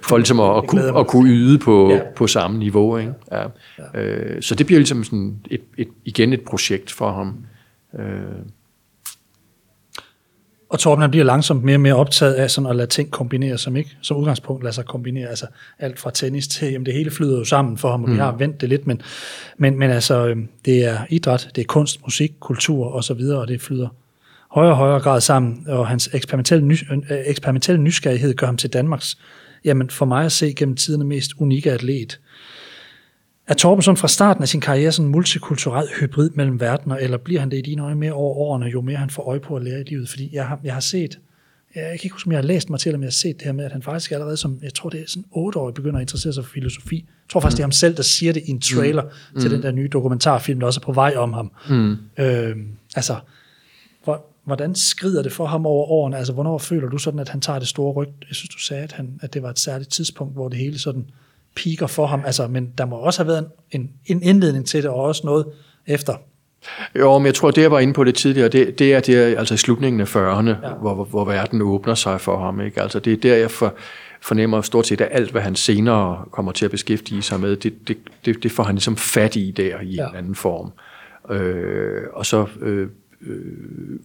[0.04, 2.00] For ligesom at, at, kunne, at kunne yde på, ja.
[2.16, 2.98] på samme niveau.
[2.98, 3.14] Ikke?
[3.32, 3.44] Ja.
[3.94, 4.02] Ja.
[4.02, 7.46] Øh, så det bliver ligesom sådan et, et, igen et projekt for ham.
[8.00, 8.06] Øh,
[10.72, 13.58] og Torben han bliver langsomt mere og mere optaget af sådan at lade ting kombinere,
[13.58, 15.30] som ikke som udgangspunkt lader sig kombinere.
[15.30, 15.46] Altså
[15.80, 18.16] alt fra tennis til, jamen det hele flyder jo sammen for ham, og mm.
[18.16, 19.02] vi har vendt det lidt, men,
[19.58, 23.40] men, men altså øhm, det er idræt, det er kunst, musik, kultur og så videre,
[23.40, 23.88] og det flyder
[24.52, 28.70] højere og højere grad sammen, og hans eksperimentelle, nys, øh, eksperimentelle nysgerrighed gør ham til
[28.70, 29.18] Danmarks,
[29.66, 32.20] jamen for mig at se gennem tiderne mest unikke atlet.
[33.52, 37.40] Er Torbensen fra starten af sin karriere sådan en multikulturel hybrid mellem verdener, eller bliver
[37.40, 39.64] han det i dine øjne mere over årene, jo mere han får øje på at
[39.64, 40.10] lære i livet?
[40.10, 41.20] Fordi jeg har, jeg har set,
[41.76, 43.46] jeg kan ikke huske, om jeg har læst mig til, om jeg har set det
[43.46, 45.96] her med, at han faktisk allerede som, jeg tror det er sådan otte år, begynder
[45.96, 46.96] at interessere sig for filosofi.
[46.96, 47.58] Jeg tror faktisk, mm.
[47.58, 49.40] det er ham selv, der siger det i en trailer mm.
[49.40, 49.56] til mm.
[49.56, 51.52] den der nye dokumentarfilm, der også er på vej om ham.
[51.70, 51.98] Mm.
[52.18, 52.56] Øh,
[52.96, 53.16] altså,
[54.04, 56.18] hvor, hvordan skrider det for ham over årene?
[56.18, 58.10] Altså, hvornår føler du sådan, at han tager det store ryg?
[58.28, 60.80] Jeg synes, du sagde, at, han, at det var et særligt tidspunkt, hvor det hele
[60.80, 61.06] sådan
[61.56, 62.22] piker for ham.
[62.26, 65.46] Altså, men der må også have været en, en indledning til det, og også noget
[65.88, 66.14] efter
[66.96, 69.16] Jo, men jeg tror, det jeg var inde på det tidligere, det, det er det
[69.16, 70.74] altså i slutningen af 40'erne, ja.
[70.80, 72.62] hvor, hvor, hvor verden åbner sig for ham.
[72.62, 72.82] Ikke?
[72.82, 73.76] Altså det er der, jeg for,
[74.22, 77.88] fornemmer stort set, at alt, hvad han senere kommer til at beskæftige sig med, det,
[77.88, 80.10] det, det, det får han ligesom fat i der i ja.
[80.10, 80.72] en anden form.
[81.36, 82.88] Øh, og så øh,
[83.22, 84.00] øh,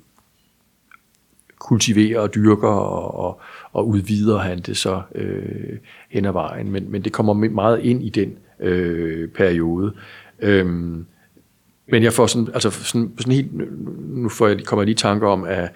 [1.58, 3.40] kultiverer og dyrker og, og,
[3.72, 5.78] og udvider han det så øh,
[6.16, 6.70] hen ad vejen.
[6.70, 9.92] Men, men det kommer meget ind i den øh, periode.
[10.38, 11.06] Øhm,
[11.88, 13.50] men jeg får sådan, altså sådan, sådan helt,
[14.08, 15.68] nu får jeg, kommer jeg lige tanker om, at,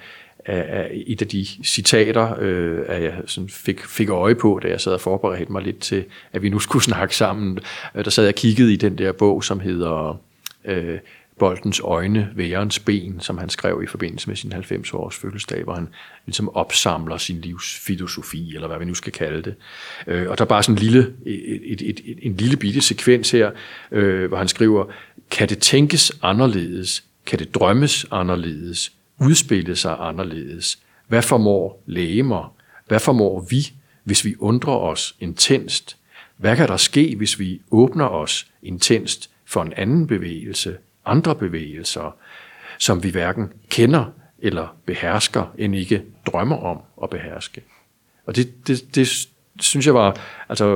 [0.44, 4.80] at et af de citater, øh, at jeg sådan fik, fik øje på, da jeg
[4.80, 7.58] sad og forberedte mig lidt til, at vi nu skulle snakke sammen.
[7.94, 10.20] Øh, der sad jeg og kiggede i den der bog, som hedder
[10.64, 10.98] øh,
[11.40, 15.88] Boldens øjne, værens ben, som han skrev i forbindelse med sin 90-års fødselsdag, hvor han
[16.26, 19.54] ligesom opsamler sin livsfilosofi, eller hvad vi nu skal kalde det.
[20.06, 22.80] Øh, og der er bare sådan en lille, et, et, et, et, en lille bitte
[22.80, 23.50] sekvens her,
[23.92, 24.84] øh, hvor han skriver,
[25.30, 27.04] kan det tænkes anderledes?
[27.26, 28.92] Kan det drømmes anderledes?
[29.20, 30.78] Udspille sig anderledes?
[31.08, 32.54] Hvad formår læger?
[32.88, 33.72] Hvad formår vi,
[34.04, 35.96] hvis vi undrer os intenst?
[36.36, 40.76] Hvad kan der ske, hvis vi åbner os intenst for en anden bevægelse,
[41.06, 42.16] andre bevægelser,
[42.78, 44.04] som vi hverken kender
[44.38, 47.62] eller behersker, end ikke drømmer om at beherske?
[48.26, 49.28] Og det, det, det
[49.60, 50.66] synes jeg var, altså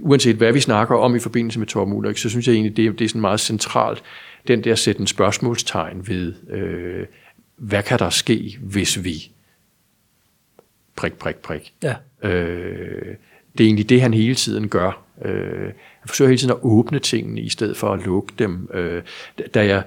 [0.00, 2.98] uanset hvad vi snakker om i forbindelse med Torben Ulrik, så synes jeg egentlig, det,
[2.98, 4.02] det er sådan meget centralt,
[4.48, 7.06] den der sætte en spørgsmålstegn ved, øh,
[7.56, 9.30] hvad kan der ske, hvis vi
[10.96, 11.72] prik, prik, prik.
[11.82, 11.94] Ja.
[12.22, 13.14] Øh,
[13.58, 15.02] det er egentlig det, han hele tiden gør.
[15.24, 15.72] Øh,
[16.06, 18.68] jeg forsøger hele tiden at åbne tingene, i stedet for at lukke dem.
[18.74, 19.02] Øh,
[19.54, 19.82] da jeg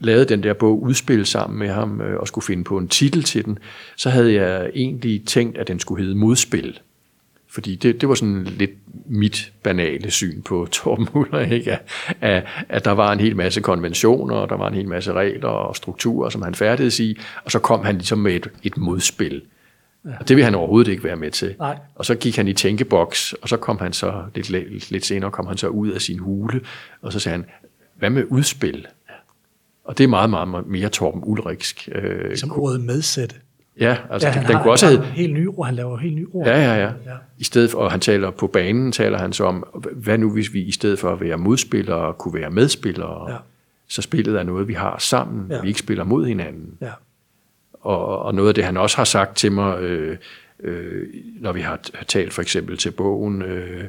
[0.00, 3.22] lavede den der bog Udspil sammen med ham, øh, og skulle finde på en titel
[3.22, 3.58] til den,
[3.96, 6.80] så havde jeg egentlig tænkt, at den skulle hedde Modspil.
[7.48, 8.70] Fordi det, det var sådan lidt
[9.06, 11.78] mit banale syn på Torben Muller, ikke?
[12.20, 15.48] At, at, der var en hel masse konventioner, og der var en hel masse regler
[15.48, 19.42] og strukturer, som han færdedes i, og så kom han ligesom med et, et modspil.
[20.04, 20.10] Ja.
[20.20, 21.54] Og det vil han overhovedet ikke være med til.
[21.58, 21.78] Nej.
[21.94, 25.30] Og så gik han i tænkeboks, og så kom han så, lidt, lidt, lidt senere
[25.30, 26.60] kom han så ud af sin hule,
[27.02, 27.44] og så sagde han,
[27.98, 28.86] hvad med udspil?
[29.84, 31.88] Og det er meget, meget mere Torben Ulriksk.
[31.92, 33.36] Øh, Som ordet medsætte.
[33.80, 35.04] Ja, altså ja, den, den har, kunne også have...
[35.04, 36.46] Helt nye ord, han laver helt nye ord.
[36.46, 37.16] Ja, ja, ja, ja.
[37.38, 40.52] I stedet for, og han taler på banen, taler han så om, hvad nu hvis
[40.52, 43.36] vi i stedet for at være modspillere, kunne være medspillere, ja.
[43.88, 45.60] så spillet er noget, vi har sammen, ja.
[45.60, 46.70] vi ikke spiller mod hinanden.
[46.80, 46.90] Ja.
[47.84, 50.16] Og, og noget af det, han også har sagt til mig, øh,
[50.60, 51.06] øh,
[51.40, 53.84] når vi har talt for eksempel til bogen, øh,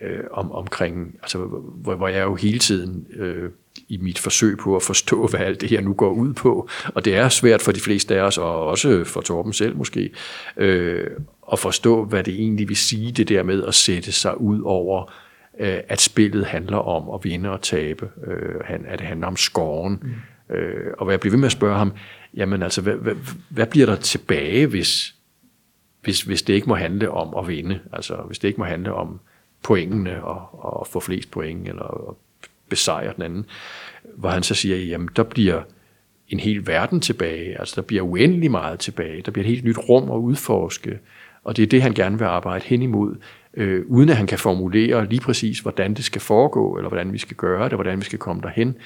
[0.00, 3.50] øh, om, omkring, altså, hvor, hvor jeg jo hele tiden øh,
[3.88, 6.68] i mit forsøg på at forstå, hvad alt det her nu går ud på.
[6.94, 10.10] Og det er svært for de fleste af os, og også for Torben selv måske,
[10.56, 11.06] øh,
[11.52, 15.12] at forstå, hvad det egentlig vil sige, det der med at sætte sig ud over,
[15.60, 19.98] øh, at spillet handler om at vinde og tabe, øh, at det handler om skoven.
[20.02, 20.54] Mm.
[20.56, 21.92] Øh, og hvad jeg bliver ved med at spørge ham,
[22.34, 23.14] jamen altså, hvad, hvad,
[23.48, 25.14] hvad bliver der tilbage, hvis,
[26.02, 27.80] hvis, hvis det ikke må handle om at vinde?
[27.92, 29.20] Altså, hvis det ikke må handle om
[29.62, 32.16] pointene og, og få flest point, eller
[32.68, 33.46] besejre den anden,
[34.16, 35.62] hvor han så siger, jamen der bliver
[36.28, 39.78] en hel verden tilbage, altså der bliver uendelig meget tilbage, der bliver et helt nyt
[39.88, 40.98] rum at udforske,
[41.44, 43.16] og det er det, han gerne vil arbejde hen imod,
[43.54, 47.18] øh, uden at han kan formulere lige præcis, hvordan det skal foregå, eller hvordan vi
[47.18, 48.76] skal gøre det, hvordan vi skal komme derhen.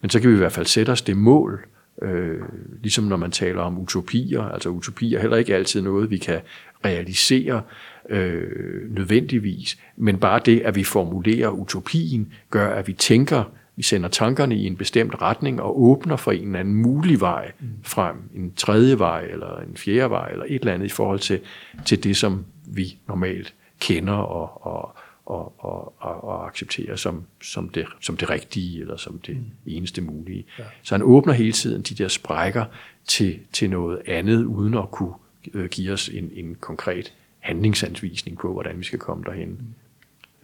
[0.00, 1.66] Men så kan vi i hvert fald sætte os det mål,
[2.02, 2.40] øh,
[2.82, 6.40] ligesom når man taler om utopier, altså utopier er heller ikke altid noget, vi kan
[6.84, 7.62] realisere,
[8.08, 13.44] øh, nødvendigvis, men bare det, at vi formulerer utopien, gør, at vi tænker,
[13.76, 17.52] vi sender tankerne i en bestemt retning og åbner for en eller anden mulig vej
[17.82, 21.40] frem, en tredje vej eller en fjerde vej eller et eller andet i forhold til,
[21.84, 24.96] til det, som vi normalt kender og, og,
[25.32, 29.44] og, og, og, og accepterer som, som, det, som det rigtige eller som det mm.
[29.66, 30.44] eneste mulige.
[30.58, 30.64] Ja.
[30.82, 32.64] Så han åbner hele tiden de der sprækker
[33.06, 35.14] til, til noget andet, uden at kunne
[35.54, 39.48] øh, give os en, en konkret handlingsansvisning på, hvordan vi skal komme derhen.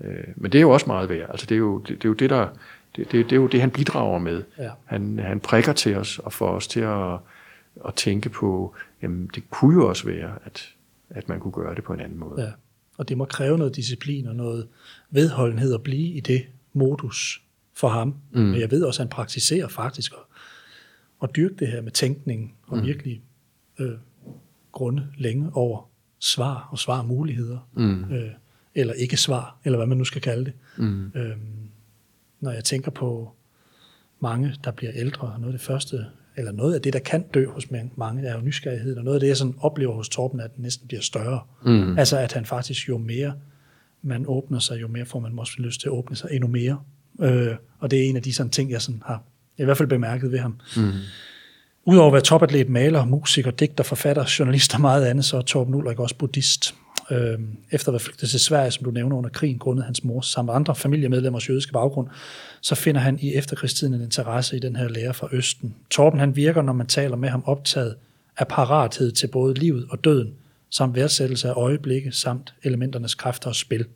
[0.00, 0.06] Mm.
[0.06, 1.30] Øh, men det er jo også meget værd.
[1.30, 2.48] Altså det er jo det, det, er jo det der
[2.96, 4.42] det, det, det er jo det, han bidrager med.
[4.58, 4.70] Ja.
[4.84, 7.12] Han, han prikker til os og får os til at,
[7.86, 10.74] at tænke på, jamen det kunne jo også være, at,
[11.10, 12.42] at man kunne gøre det på en anden måde.
[12.42, 12.50] Ja.
[12.98, 14.68] Og det må kræve noget disciplin og noget
[15.10, 17.42] vedholdenhed at blive i det modus
[17.74, 18.14] for ham.
[18.32, 18.40] Mm.
[18.40, 20.18] Men jeg ved også, at han praktiserer faktisk at,
[21.22, 22.84] at dyrke det her med tænkning og mm.
[22.84, 23.22] virkelig
[23.78, 23.92] øh,
[24.72, 25.88] grunde længe over
[26.18, 28.12] svar og svarmuligheder, mm.
[28.12, 28.30] øh,
[28.74, 30.52] eller ikke svar, eller hvad man nu skal kalde det.
[30.76, 31.12] Mm.
[31.14, 31.70] Øhm,
[32.40, 33.32] når jeg tænker på
[34.20, 36.06] mange, der bliver ældre, noget af det første,
[36.38, 39.20] eller noget af det, der kan dø hos mange, er jo nysgerrighed, og noget af
[39.20, 41.40] det, jeg sådan oplever hos Torben, at den næsten bliver større.
[41.64, 41.98] Mm.
[41.98, 43.32] Altså, at han faktisk jo mere
[44.02, 46.80] man åbner sig, jo mere får man måske lyst til at åbne sig endnu mere.
[47.20, 49.22] Øh, og det er en af de sådan ting, jeg sådan har
[49.58, 50.60] i hvert fald bemærket ved ham.
[50.76, 50.92] Mm.
[51.84, 55.74] Udover at være topatlet, maler, musiker, digter, forfatter, journalist og meget andet, så er Torben
[55.74, 56.74] Ulrik også buddhist
[57.10, 57.38] øh,
[57.70, 60.50] efter at være flygtet til Sverige, som du nævner under krigen, grundet hans mors samt
[60.50, 62.08] andre familiemedlemmers jødiske baggrund,
[62.60, 65.74] så finder han i efterkrigstiden en interesse i den her lære fra Østen.
[65.90, 67.96] Torben han virker, når man taler med ham, optaget
[68.38, 70.34] af parathed til både livet og døden,
[70.70, 73.86] samt værdsættelse af øjeblikke, samt elementernes kræfter og spil.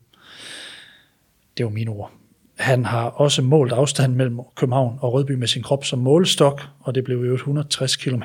[1.57, 2.13] Det var mine ord.
[2.59, 6.95] Han har også målt afstanden mellem København og Rødby med sin krop som målestok, og
[6.95, 8.23] det blev jo 160 km.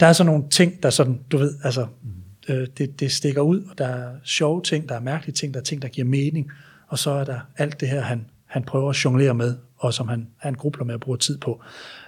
[0.00, 3.40] Der er sådan nogle ting, der sådan, du ved, altså, mhm øh, det, det stikker
[3.40, 6.06] ud, og der er sjove ting, der er mærkelige ting, der er ting, der giver
[6.06, 6.50] mening,
[6.88, 10.08] og så er der alt det her, han, han prøver at jonglere med, og som
[10.08, 11.60] han, han grubler med at bruge tid på.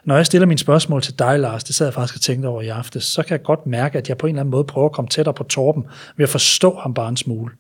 [0.05, 2.63] Når jeg stiller mine spørgsmål til dig, Lars, det sad jeg faktisk og tænkte over
[2.63, 4.89] i aftes, så kan jeg godt mærke, at jeg på en eller anden måde prøver
[4.89, 5.85] at komme tættere på Torben,
[6.17, 7.53] ved at forstå ham bare en smule.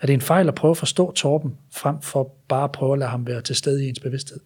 [0.00, 2.98] Er det en fejl at prøve at forstå Torben, frem for bare at prøve at
[2.98, 4.40] lade ham være til stede i ens bevidsthed?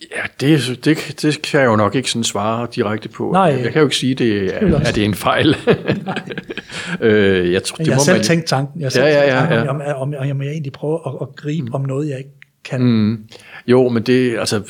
[0.00, 3.30] Ja, det, det, det kan jeg jo nok ikke sådan svare direkte på.
[3.32, 3.42] Nej.
[3.42, 5.56] Jeg kan jo ikke sige, det er, at det er en fejl.
[7.00, 8.24] øh, jeg, tror, det jeg har selv man...
[8.24, 8.80] tænkt tanken.
[8.80, 9.68] Jeg ja, ja, ja, ja.
[9.68, 11.74] om, om, om, om jeg egentlig prøver at, at gribe mm.
[11.74, 12.30] om noget, jeg ikke
[12.64, 12.80] kan.
[12.82, 13.24] Mm.
[13.66, 14.62] Jo, men det, altså,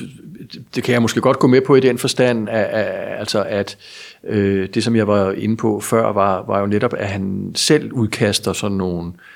[0.75, 3.79] det kan jeg måske godt gå med på i den forstand, at, at, altså at
[4.25, 7.93] øh, det, som jeg var inde på før, var, var jo netop, at han selv
[7.93, 9.36] udkaster sådan nogle, øh,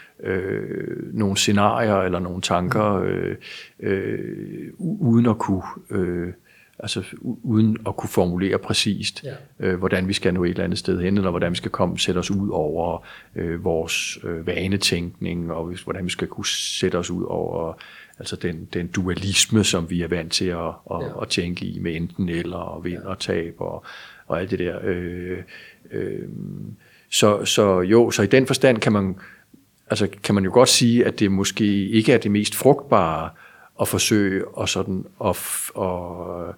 [1.13, 3.37] nogle scenarier eller nogle tanker, øh,
[3.81, 5.63] øh, uden at kunne...
[5.91, 6.33] Øh,
[6.83, 7.05] altså
[7.43, 9.35] uden at kunne formulere præcist, ja.
[9.67, 11.99] øh, hvordan vi skal nå et eller andet sted hen, eller hvordan vi skal komme
[11.99, 13.07] sætte os ud over
[13.37, 17.75] øh, vores øh, vanetænkning, og hvordan vi skal kunne sætte os ud over
[18.19, 21.23] altså den, den dualisme, som vi er vant til at, at, ja.
[21.23, 23.85] at tænke i med enten eller og vind og tab og,
[24.27, 24.79] og alt det der.
[24.83, 25.39] Øh,
[25.91, 26.29] øh,
[27.11, 29.17] så, så jo, så i den forstand kan man,
[29.91, 33.31] altså kan man jo godt sige, at det måske ikke er det mest frugtbare
[33.81, 35.37] at forsøge at, sådan, at,
[35.81, 36.55] at,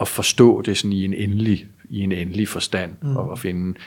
[0.00, 3.16] at forstå det sådan i en endelig, i en endelig forstand, mm.
[3.16, 3.78] og at finde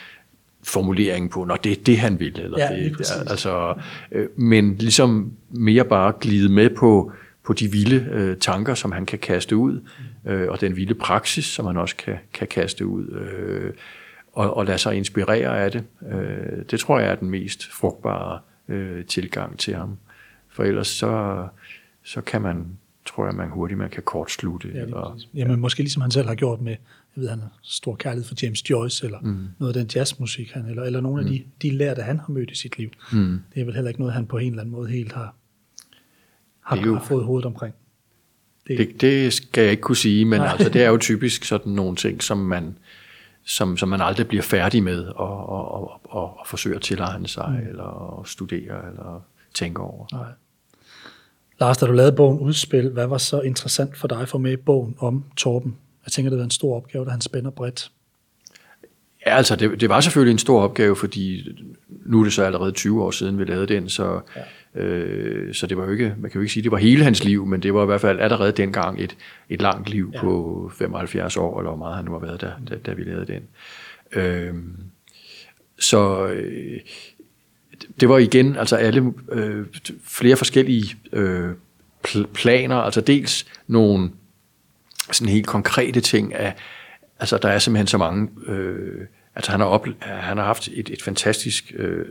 [0.64, 2.40] formuleringen på, når det er det, han vil.
[2.40, 3.74] Eller ja, det, altså,
[4.12, 7.12] øh, men ligesom mere bare glide med på,
[7.46, 9.82] på de vilde øh, tanker, som han kan kaste ud,
[10.26, 13.74] øh, og den vilde praksis, som han også kan, kan kaste ud, øh,
[14.34, 15.84] og, og lade sig inspirere af det.
[16.12, 19.98] Øh, det tror jeg er den mest frugtbare øh, tilgang til ham.
[20.50, 21.48] For ellers så,
[22.04, 22.66] så kan man,
[23.06, 24.72] tror jeg, man hurtigt man kan kortslutte.
[24.74, 26.76] Ja, og, Jamen, måske ligesom han selv har gjort med
[27.16, 29.48] jeg ved, han har stor kærlighed for James Joyce, eller mm.
[29.60, 31.28] noget af den jazzmusik, han, eller, eller nogle mm.
[31.28, 32.90] af de, de lærte, han har mødt i sit liv.
[33.12, 33.40] Mm.
[33.54, 35.36] Det er vel heller ikke noget, han på en eller anden måde helt har,
[36.62, 37.76] har, jo, har fået hovedet omkring.
[38.68, 41.72] Det, det, det skal jeg ikke kunne sige, men altså, det er jo typisk sådan
[41.72, 42.78] nogle ting, som man,
[43.50, 47.28] som, som man aldrig bliver færdig med at og, og, og, og forsøge at tilegne
[47.28, 47.68] sig, mm.
[47.68, 49.22] eller studere, eller
[49.54, 50.06] tænke over.
[50.12, 50.28] Nej.
[51.60, 54.56] Lars, da du lavede bogen Udspil, hvad var så interessant for dig for med i
[54.56, 55.78] bogen om Torben
[56.10, 57.92] jeg tænker, det var en stor opgave, da han spænder bredt.
[59.26, 61.56] Ja, altså det, det var selvfølgelig en stor opgave, fordi
[62.06, 64.22] nu er det så allerede 20 år siden, vi lavede den, så,
[64.76, 64.82] ja.
[64.82, 67.24] øh, så det var jo ikke, man kan jo ikke sige, det var hele hans
[67.24, 69.18] liv, men det var i hvert fald allerede dengang et,
[69.50, 70.22] et langt liv ja.
[70.22, 73.34] på 75 år, eller hvor meget han nu har været, da, da, da vi lavede
[73.34, 73.44] den.
[74.12, 74.54] Øh,
[75.80, 76.80] så øh,
[78.00, 79.66] det var igen altså alle øh,
[80.04, 81.50] flere forskellige øh,
[82.34, 84.12] planer, altså dels nogle
[85.12, 86.56] sådan helt konkrete ting af,
[87.20, 89.06] altså der er simpelthen så mange, øh,
[89.36, 92.06] altså han har, op, han har haft et, et fantastisk øh,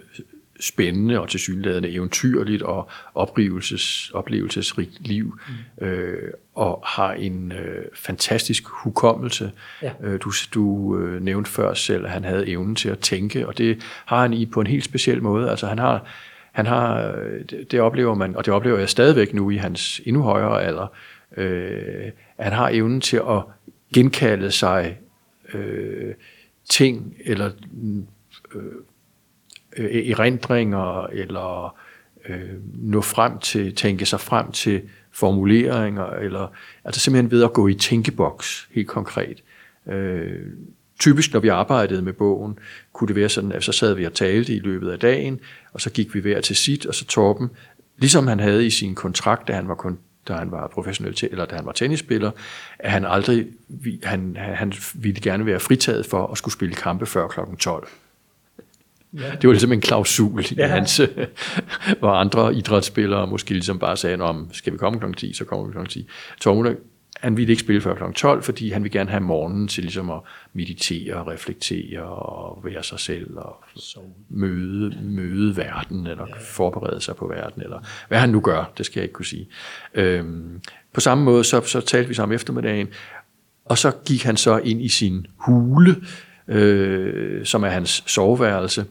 [0.61, 5.39] spændende og tilsyneladende eventyrligt og oplevelses, oplevelsesrigt liv,
[5.81, 5.87] mm.
[5.87, 9.53] øh, og har en øh, fantastisk hukommelse.
[9.83, 9.93] Ja.
[10.03, 13.59] Øh, du du øh, nævnte før selv, at han havde evnen til at tænke, og
[13.59, 15.51] det har han i på en helt speciel måde.
[15.51, 16.05] Altså han har,
[16.53, 17.15] han har
[17.51, 20.87] det, det oplever man, og det oplever jeg stadigvæk nu i hans endnu højere alder,
[21.37, 23.43] øh, han har evnen til at
[23.95, 24.99] genkalde sig
[25.55, 26.15] øh,
[26.71, 27.51] ting eller
[28.55, 28.63] øh,
[29.77, 31.79] øh, erindringer eller
[32.29, 34.83] øh, nå frem til, tænke sig frem til
[35.13, 36.53] formuleringer, eller
[36.85, 39.43] altså simpelthen ved at gå i tænkeboks helt konkret.
[39.87, 40.47] Øh,
[41.01, 42.59] typisk, når vi arbejdede med bogen,
[42.93, 45.41] kunne det være sådan, at så sad vi og talte i løbet af dagen,
[45.73, 47.49] og så gik vi hver til sit, og så Torben,
[47.99, 49.99] ligesom han havde i sin kontrakt, da han var kun
[50.29, 52.31] da han var professionel eller da han var tennisspiller,
[52.79, 53.47] at han aldrig
[54.03, 57.41] han, han ville gerne være fritaget for at skulle spille kampe før kl.
[57.59, 57.89] 12.
[59.13, 59.19] Ja.
[59.19, 60.67] Det var ligesom en klausul i ja.
[60.67, 61.01] hans,
[61.99, 65.13] hvor andre idrætsspillere måske ligesom bare sagde, om skal vi komme kl.
[65.13, 65.87] 10, så kommer vi kl.
[65.87, 66.09] 10.
[66.41, 66.77] Tormund
[67.17, 68.13] han ville ikke spille før kl.
[68.15, 70.21] 12, fordi han ville gerne have morgenen til ligesom at
[70.53, 73.65] meditere og reflektere og være sig selv og
[74.29, 79.01] møde, møde verden, eller forberede sig på verden, eller hvad han nu gør, det skal
[79.01, 79.49] jeg ikke kunne sige.
[79.95, 80.61] Øhm,
[80.93, 82.89] på samme måde, så, så talte vi sammen eftermiddagen,
[83.65, 85.97] og så gik han så ind i sin hule,
[86.49, 88.85] øh, som er hans soveværelse,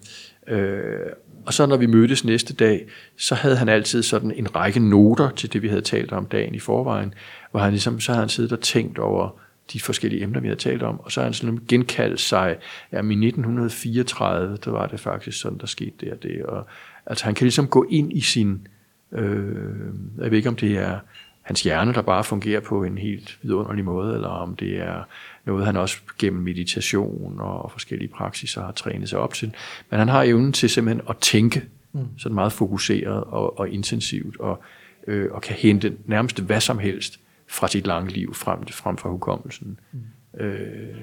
[0.48, 1.00] øh,
[1.48, 2.88] og så når vi mødtes næste dag,
[3.18, 6.56] så havde han altid sådan en række noter til det, vi havde talt om dagen
[6.56, 7.14] i forvejen,
[7.52, 9.30] hvor han ligesom, så havde han siddet og tænkt over
[9.74, 12.58] de forskellige emner, vi havde talt om, og så har han sådan genkaldt sig,
[12.92, 16.68] ja, i 1934, der var det faktisk sådan, der skete det og det, og
[17.06, 18.68] altså han kan ligesom gå ind i sin,
[19.12, 19.76] øh,
[20.18, 21.00] jeg ved ikke om det er
[21.42, 25.04] hans hjerne, der bare fungerer på en helt vidunderlig måde, eller om det er
[25.48, 29.54] noget, han også gennem meditation og forskellige praksiser har trænet sig op til.
[29.90, 32.00] Men han har evnen til simpelthen at tænke mm.
[32.18, 34.62] sådan meget fokuseret og, og intensivt, og,
[35.08, 39.10] øh, og kan hente nærmest hvad som helst fra sit lange liv frem, frem fra
[39.10, 39.80] hukommelsen.
[39.92, 40.00] Mm.
[40.40, 40.98] Øh,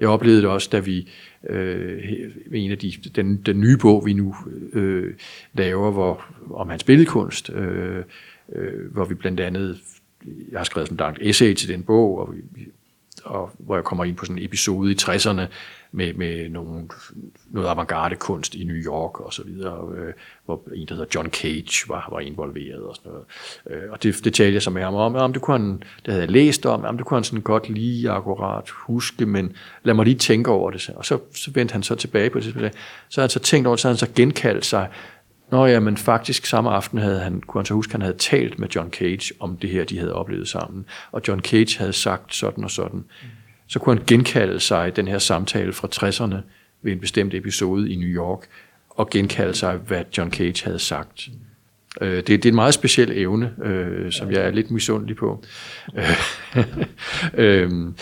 [0.00, 1.08] jeg oplevede det også, da vi
[1.48, 2.12] øh,
[2.52, 4.36] en af de, den, den nye bog, vi nu
[4.72, 5.14] øh,
[5.54, 8.04] laver, hvor, om hans billedkunst, øh,
[8.52, 9.78] øh, hvor vi blandt andet,
[10.52, 12.66] jeg har skrevet sådan et essay til den bog, og vi,
[13.26, 15.42] og hvor jeg kommer ind på sådan en episode i 60'erne
[15.92, 16.88] med, med nogle,
[17.50, 20.12] noget avantgarde kunst i New York og så videre, øh,
[20.44, 23.24] hvor en, der hedder John Cage, var, var involveret og sådan noget.
[23.70, 26.12] Øh, og det, det talte jeg så med ham om, om det, kunne han, det
[26.12, 29.52] havde jeg læst om, om det kunne han sådan godt lige akkurat huske, men
[29.82, 30.90] lad mig lige tænke over det.
[30.96, 32.72] Og så, så vendte han så tilbage på det, så havde
[33.16, 34.88] han så tænkt over det, så havde han så genkaldt sig
[35.50, 38.58] Nå ja, men faktisk samme aften havde han, kunne han så huske, han havde talt
[38.58, 40.84] med John Cage om det her, de havde oplevet sammen.
[41.12, 43.04] Og John Cage havde sagt sådan og sådan.
[43.68, 46.36] Så kunne han genkalde sig den her samtale fra 60'erne
[46.82, 48.40] ved en bestemt episode i New York,
[48.90, 51.28] og genkalde sig, hvad John Cage havde sagt.
[52.00, 55.44] Øh, det, det er en meget speciel evne, øh, som jeg er lidt misundelig på.
[57.34, 57.70] øh,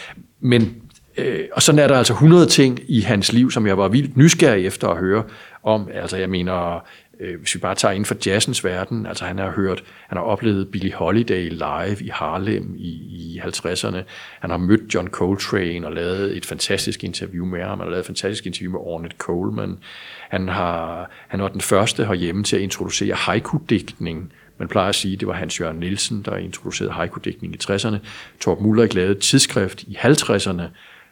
[0.40, 0.82] men
[1.16, 4.16] øh, og sådan er der altså 100 ting i hans liv, som jeg var vildt
[4.16, 5.24] nysgerrig efter at høre
[5.62, 5.88] om.
[5.94, 6.86] Altså jeg mener,
[7.20, 10.24] Øh, hvis vi bare tager inden for jazzens verden, altså han har hørt, han har
[10.24, 13.98] oplevet Billie Holiday live i Harlem i, i 50'erne.
[14.40, 17.68] Han har mødt John Coltrane og lavet et fantastisk interview med ham.
[17.68, 19.78] Han har lavet et fantastisk interview med Ornette Coleman.
[20.28, 24.32] Han, har, han var den første herhjemme til at introducere haiku-digtning.
[24.58, 27.96] Man plejer at sige, at det var Hans Jørgen Nielsen, der introducerede haiku-digtning i 60'erne.
[28.40, 30.62] Torb Muller lavede et tidsskrift i 50'erne,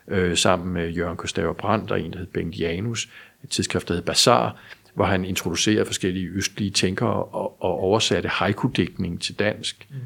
[0.08, 3.08] øh, sammen med Jørgen Kostaver Brandt og en, der hed Bengt Janus,
[3.44, 4.56] et tidsskrift, der hed Bazaar,
[4.94, 9.86] hvor han introducerer forskellige østlige tænkere og, og oversatte haiku-digtning til dansk.
[9.90, 9.96] Mm.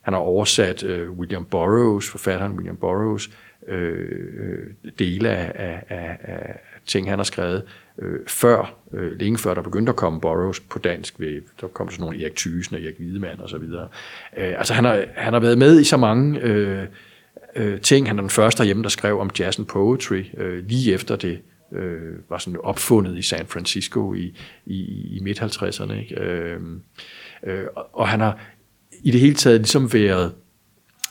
[0.00, 3.30] Han har oversat uh, William Burroughs, forfatteren William Burroughs,
[3.68, 4.66] øh,
[4.98, 7.62] dele af, af, af, ting, han har skrevet,
[7.98, 11.20] øh, før, øh, længe før der begyndte at komme Burroughs på dansk.
[11.20, 13.62] Ved, der kom sådan nogle Erik Thysen og Erik Hvidemand osv.
[13.62, 13.88] Øh,
[14.36, 16.86] altså han har, han har været med i så mange øh,
[17.56, 18.06] øh, ting.
[18.06, 21.40] Han er den første hjemme, der skrev om jazz and poetry, øh, lige efter det
[21.72, 24.80] øh, var sådan opfundet i San Francisco i, i,
[25.16, 25.92] i midt-50'erne.
[25.92, 26.20] Ikke?
[26.20, 26.60] Øh,
[27.46, 28.38] øh, og han har
[29.02, 30.32] i det hele taget ligesom været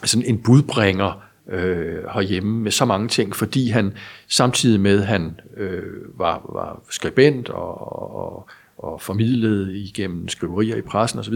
[0.03, 3.93] sådan en budbringer øh, herhjemme med så mange ting, fordi han
[4.27, 5.83] samtidig med, at han øh,
[6.19, 11.33] var, var skribent og, og, og formidlede igennem skriverier i pressen osv.,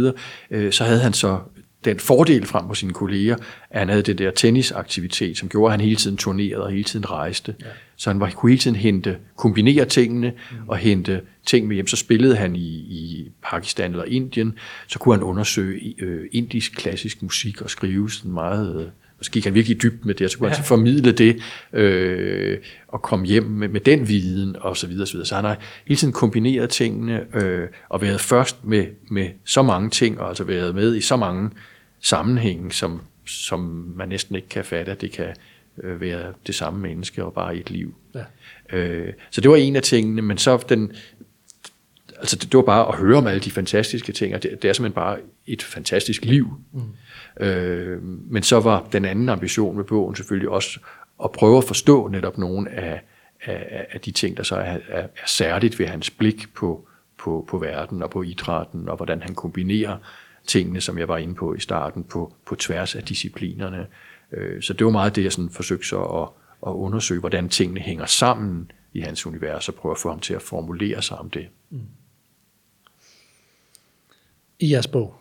[0.52, 1.40] øh, så havde han så
[1.86, 3.36] den fordel frem på sine kolleger,
[3.70, 6.84] at han havde det der tennisaktivitet, som gjorde, at han hele tiden turnerede og hele
[6.84, 7.56] tiden rejste.
[7.62, 7.66] Ja.
[7.96, 10.58] Så han var, kunne hele tiden hente, kombinere tingene mm.
[10.68, 11.88] og hente ting med hjem.
[11.88, 14.54] Så spillede han i, i Pakistan eller Indien,
[14.88, 18.82] så kunne han undersøge øh, indisk klassisk musik og skrive sådan meget...
[18.82, 18.88] Øh,
[19.22, 20.56] så gik han virkelig dybt med det, og så kunne ja.
[20.56, 21.42] han så formidle det
[21.74, 22.58] øh,
[22.88, 25.28] og komme hjem med, med den viden og så videre, så videre.
[25.28, 25.58] Så han har
[25.88, 30.44] hele tiden kombineret tingene øh, og været først med, med så mange ting, og altså
[30.44, 31.50] været med i så mange
[32.04, 33.60] sammenhænge, som, som
[33.96, 35.36] man næsten ikke kan fatte, at det kan
[35.84, 37.96] øh, være det samme menneske og bare et liv.
[38.16, 38.24] Ja.
[38.78, 40.92] Øh, så det var en af tingene, men så den,
[42.18, 44.70] altså det, det var bare at høre om alle de fantastiske ting, og det, det
[44.70, 46.48] er simpelthen bare et fantastisk liv.
[46.72, 47.46] Mm.
[47.46, 50.80] Øh, men så var den anden ambition med bogen selvfølgelig også
[51.24, 53.02] at prøve at forstå netop nogle af,
[53.46, 57.46] af, af de ting, der så er, er, er særligt ved hans blik på, på,
[57.50, 59.98] på verden og på idrætten, og hvordan han kombinerer
[60.48, 63.88] tingene, som jeg var inde på i starten, på, på tværs af disciplinerne.
[64.32, 66.30] Øh, så det var meget det, jeg sådan forsøgte så at,
[66.68, 70.34] at undersøge, hvordan tingene hænger sammen i hans univers, og prøve at få ham til
[70.34, 71.48] at formulere sig om det.
[71.70, 71.80] Mm.
[74.60, 75.16] I jeres bog,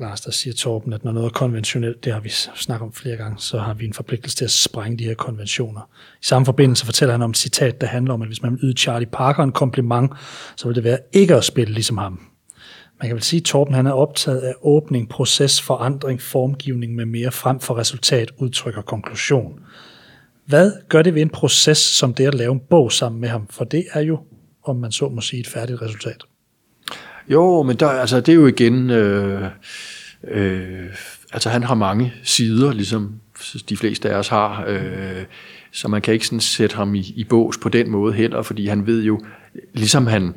[0.00, 3.16] Lars, der siger Torben, at når noget er konventionelt, det har vi snakket om flere
[3.16, 5.80] gange, så har vi en forpligtelse til at sprænge de her konventioner.
[6.22, 8.60] I samme forbindelse fortæller han om et citat, der handler om, at hvis man vil
[8.62, 10.12] yde Charlie Parker en kompliment,
[10.56, 12.29] så vil det være ikke at spille ligesom ham
[13.00, 17.06] man kan vel sige, at Torben han er optaget af åbning, proces, forandring, formgivning med
[17.06, 19.60] mere frem for resultat, udtryk og konklusion.
[20.46, 23.46] Hvad gør det ved en proces som det at lave en bog sammen med ham?
[23.50, 24.18] For det er jo,
[24.64, 26.22] om man så må sige, et færdigt resultat.
[27.28, 28.90] Jo, men der, altså, det er jo igen...
[28.90, 29.44] Øh,
[30.24, 30.86] øh,
[31.32, 33.20] altså han har mange sider, ligesom
[33.68, 35.24] de fleste af os har, øh,
[35.72, 38.66] så man kan ikke sådan sætte ham i, i bås på den måde heller, fordi
[38.66, 39.20] han ved jo,
[39.74, 40.36] ligesom han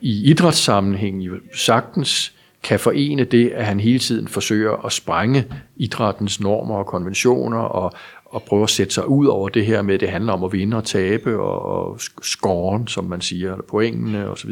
[0.00, 2.32] i idrætssammenhæng jo sagtens
[2.62, 5.44] kan forene det, at han hele tiden forsøger at sprænge
[5.76, 7.92] idrættens normer og konventioner og,
[8.24, 10.52] og prøve at sætte sig ud over det her med, at det handler om at
[10.52, 14.50] vinde og tabe og, og scoren, som man siger, eller pointene osv.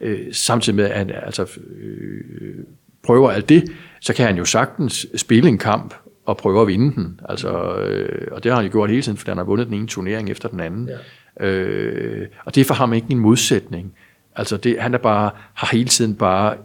[0.00, 2.64] Øh, samtidig med, at han altså, øh,
[3.02, 5.94] prøver alt det, så kan han jo sagtens spille en kamp
[6.26, 7.20] og prøve at vinde den.
[7.28, 9.74] Altså, øh, og det har han jo gjort hele tiden, for han har vundet den
[9.74, 10.88] ene turnering efter den anden.
[11.40, 11.46] Ja.
[11.46, 13.94] Øh, og det er for ham ikke en modsætning.
[14.36, 16.56] Altså det, han er bare, har hele tiden bare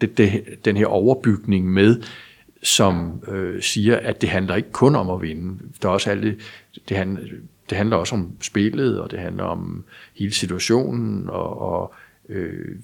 [0.00, 2.02] det, det, den her overbygning med,
[2.62, 5.58] som øh, siger, at det handler ikke kun om at vinde.
[5.82, 6.36] Der er også alle,
[6.88, 7.22] det, handler,
[7.70, 9.84] det handler også om spillet, og det handler om
[10.14, 11.94] hele situationen, og, og
[12.28, 12.76] øh,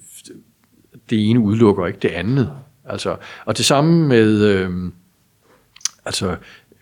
[1.09, 2.51] det ene udelukker ikke det andet.
[2.85, 4.91] Altså, og det samme med, øh,
[6.05, 6.35] altså,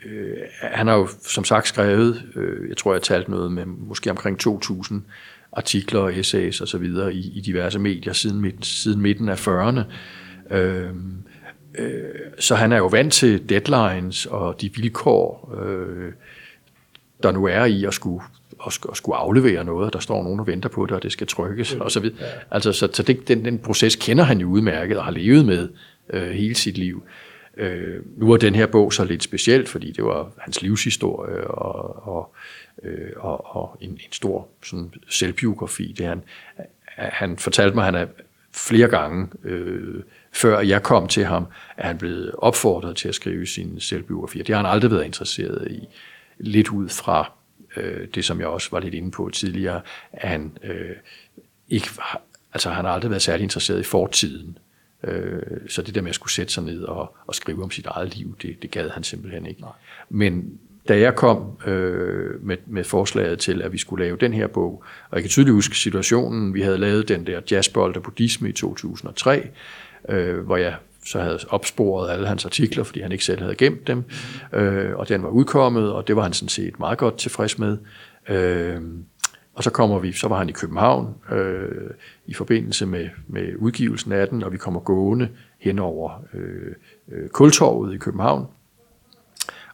[0.05, 4.11] øh, han har jo som sagt skrevet, øh, jeg tror jeg talte noget med måske
[4.11, 4.95] omkring 2.000
[5.55, 9.47] artikler og essays og så videre i, i diverse medier siden, midt, siden midten af
[9.47, 9.81] 40'erne.
[10.55, 10.89] Øh,
[11.77, 12.01] øh,
[12.39, 16.11] så han er jo vant til deadlines og de vilkår, øh,
[17.23, 18.23] der nu er i at skulle,
[18.67, 21.27] at, at skulle aflevere noget, der står nogen og venter på det, og det skal
[21.27, 22.17] trykkes og så videre.
[22.51, 25.69] Altså, så, så det, den, den proces kender han jo udmærket og har levet med
[26.13, 27.03] øh, hele sit liv.
[27.57, 32.07] Øh, nu er den her bog så lidt specielt, fordi det var hans livshistorie og,
[32.07, 32.35] og,
[32.83, 35.95] øh, og, og en, en stor sådan, selvbiografi.
[35.97, 36.23] Det han,
[36.95, 38.07] han fortalte mig, at han er
[38.53, 43.47] flere gange, øh, før jeg kom til ham, at han blev opfordret til at skrive
[43.47, 44.37] sin selvbiografi.
[44.37, 45.87] Det har han aldrig været interesseret i.
[46.37, 47.31] Lidt ud fra
[47.77, 50.95] øh, det, som jeg også var lidt inde på tidligere, at han øh,
[51.69, 51.87] ikke
[52.53, 54.57] altså han har aldrig været særlig interesseret i fortiden.
[55.05, 57.85] Øh, så det der med at skulle sætte sig ned og, og skrive om sit
[57.85, 59.61] eget liv, det, det gad han simpelthen ikke.
[59.61, 59.71] Nej.
[60.09, 64.47] Men da jeg kom øh, med, med forslaget til, at vi skulle lave den her
[64.47, 68.49] bog, og jeg kan tydeligt huske situationen, vi havde lavet den der jazzbold og buddhisme
[68.49, 69.49] i 2003,
[70.09, 70.75] øh, hvor jeg
[71.05, 74.03] så havde opsporet alle hans artikler, fordi han ikke selv havde gemt dem,
[74.53, 77.77] øh, og den var udkommet, og det var han sådan set meget godt tilfreds med.
[78.29, 78.81] Øh,
[79.55, 81.89] og så kommer vi, så var han i København øh,
[82.25, 85.29] i forbindelse med, med udgivelsen af den, og vi kommer gående
[85.59, 86.71] hen over øh,
[87.11, 88.47] øh, Kultorvet i København.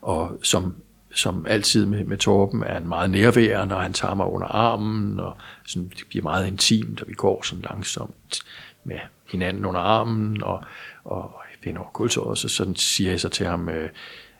[0.02, 0.76] Og som,
[1.14, 5.20] som altid med, med Torben er han meget nærværende, og han tager mig under armen,
[5.20, 8.42] og sådan, det bliver meget intimt, og vi går sådan langsomt
[8.84, 9.00] med
[9.32, 10.64] hinanden under armen, og,
[11.04, 11.32] og
[11.64, 13.90] hen over Kultorvet, så sådan siger jeg så til ham, øh,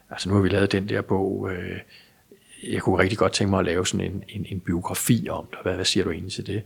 [0.10, 1.80] altså nu har vi lavet den der bog, øh,
[2.64, 5.60] jeg kunne rigtig godt tænke mig at lave sådan en, en, en biografi om dig.
[5.64, 6.64] Hvad, hvad siger du egentlig til det?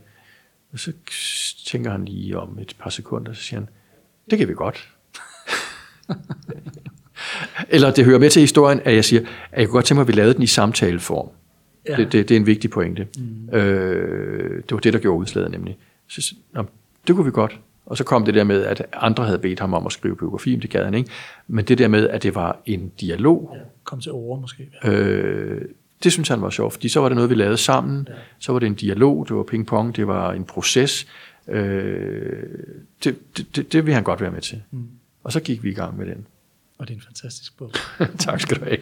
[0.72, 0.92] Og så
[1.66, 3.68] tænker han lige om et par sekunder, så siger han,
[4.30, 4.88] det kan vi godt.
[7.68, 9.20] Eller det hører med til historien, at jeg siger,
[9.52, 11.28] at jeg kunne godt tænke mig, at vi lavede den i samtaleform.
[11.88, 11.96] Ja.
[11.96, 13.08] Det, det, det er en vigtig pointe.
[13.18, 13.56] Mm.
[13.56, 15.78] Øh, det var det, der gjorde udslaget nemlig.
[16.08, 16.64] Så, nå,
[17.06, 17.60] det kunne vi godt.
[17.86, 20.50] Og så kom det der med, at andre havde bedt ham om at skrive biografi,
[20.50, 21.10] men det gad han ikke.
[21.46, 23.50] Men det der med, at det var en dialog.
[23.54, 24.70] Ja, kom til ord måske.
[24.84, 24.90] Ja.
[24.90, 25.68] Øh,
[26.04, 28.06] det synes han var sjovt, fordi så var det noget, vi lavede sammen.
[28.10, 28.14] Ja.
[28.38, 31.06] Så var det en dialog, det var ping-pong, det var en proces.
[31.48, 32.42] Øh,
[33.04, 34.62] det, det, det, det vil han godt være med til.
[34.70, 34.88] Mm.
[35.24, 36.26] Og så gik vi i gang med den.
[36.78, 37.72] Og det er en fantastisk bog.
[38.18, 38.78] tak skal du have.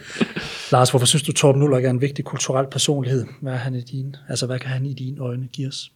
[0.72, 3.26] Lars, hvorfor synes du, Torben Ulrik er en vigtig kulturel personlighed?
[3.40, 5.92] Hvad, er han i din, altså, hvad kan han i dine øjne give os?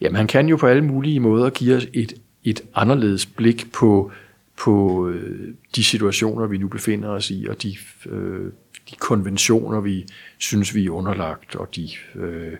[0.00, 2.14] Jamen, han kan jo på alle mulige måder give os et,
[2.44, 4.12] et anderledes blik på,
[4.56, 7.76] på øh, de situationer, vi nu befinder os i, og de
[8.06, 8.52] øh,
[8.90, 10.06] de konventioner, vi
[10.38, 12.52] synes, vi er underlagt, og de øh,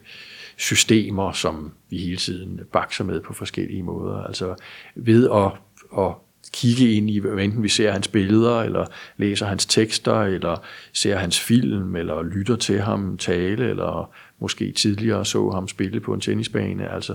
[0.56, 4.22] systemer, som vi hele tiden bakser med på forskellige måder.
[4.22, 4.54] Altså
[4.94, 5.52] ved at,
[5.98, 6.14] at
[6.52, 8.86] kigge ind i, enten vi ser hans billeder, eller
[9.16, 10.56] læser hans tekster, eller
[10.92, 16.14] ser hans film, eller lytter til ham tale, eller måske tidligere så ham spille på
[16.14, 16.88] en tennisbane.
[16.88, 17.14] Altså,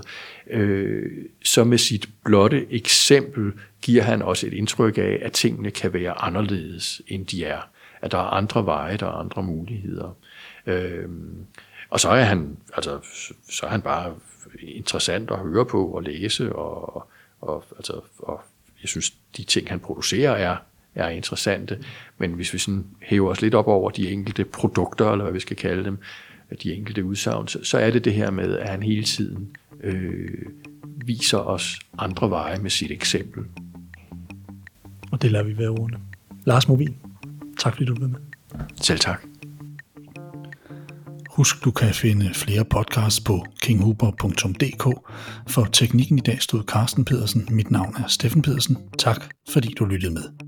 [0.50, 1.12] øh,
[1.44, 3.52] så med sit blotte eksempel
[3.82, 7.60] giver han også et indtryk af, at tingene kan være anderledes, end de er
[8.00, 10.16] at der er andre veje, der er andre muligheder.
[10.66, 11.08] Øh,
[11.90, 12.98] og så er han, altså,
[13.50, 14.14] så er han bare
[14.62, 17.08] interessant at høre på og læse, og,
[17.40, 18.40] og, altså, og
[18.82, 20.56] jeg synes, de ting, han producerer, er,
[20.94, 21.84] er interessante.
[22.18, 25.40] Men hvis vi sådan hæver os lidt op over de enkelte produkter, eller hvad vi
[25.40, 25.98] skal kalde dem,
[26.56, 30.28] de enkelte udsagn, så, så er det det her med, at han hele tiden øh,
[31.06, 33.44] viser os andre veje med sit eksempel.
[35.12, 35.98] Og det lader vi være ordene.
[36.44, 36.96] Lars Movin,
[37.58, 38.18] tak fordi du blev med.
[38.76, 39.24] Selv tak.
[41.30, 45.10] Husk, du kan finde flere podcasts på kinghuber.dk.
[45.48, 47.48] For teknikken i dag stod Carsten Pedersen.
[47.50, 48.76] Mit navn er Steffen Pedersen.
[48.98, 50.47] Tak fordi du lyttede med.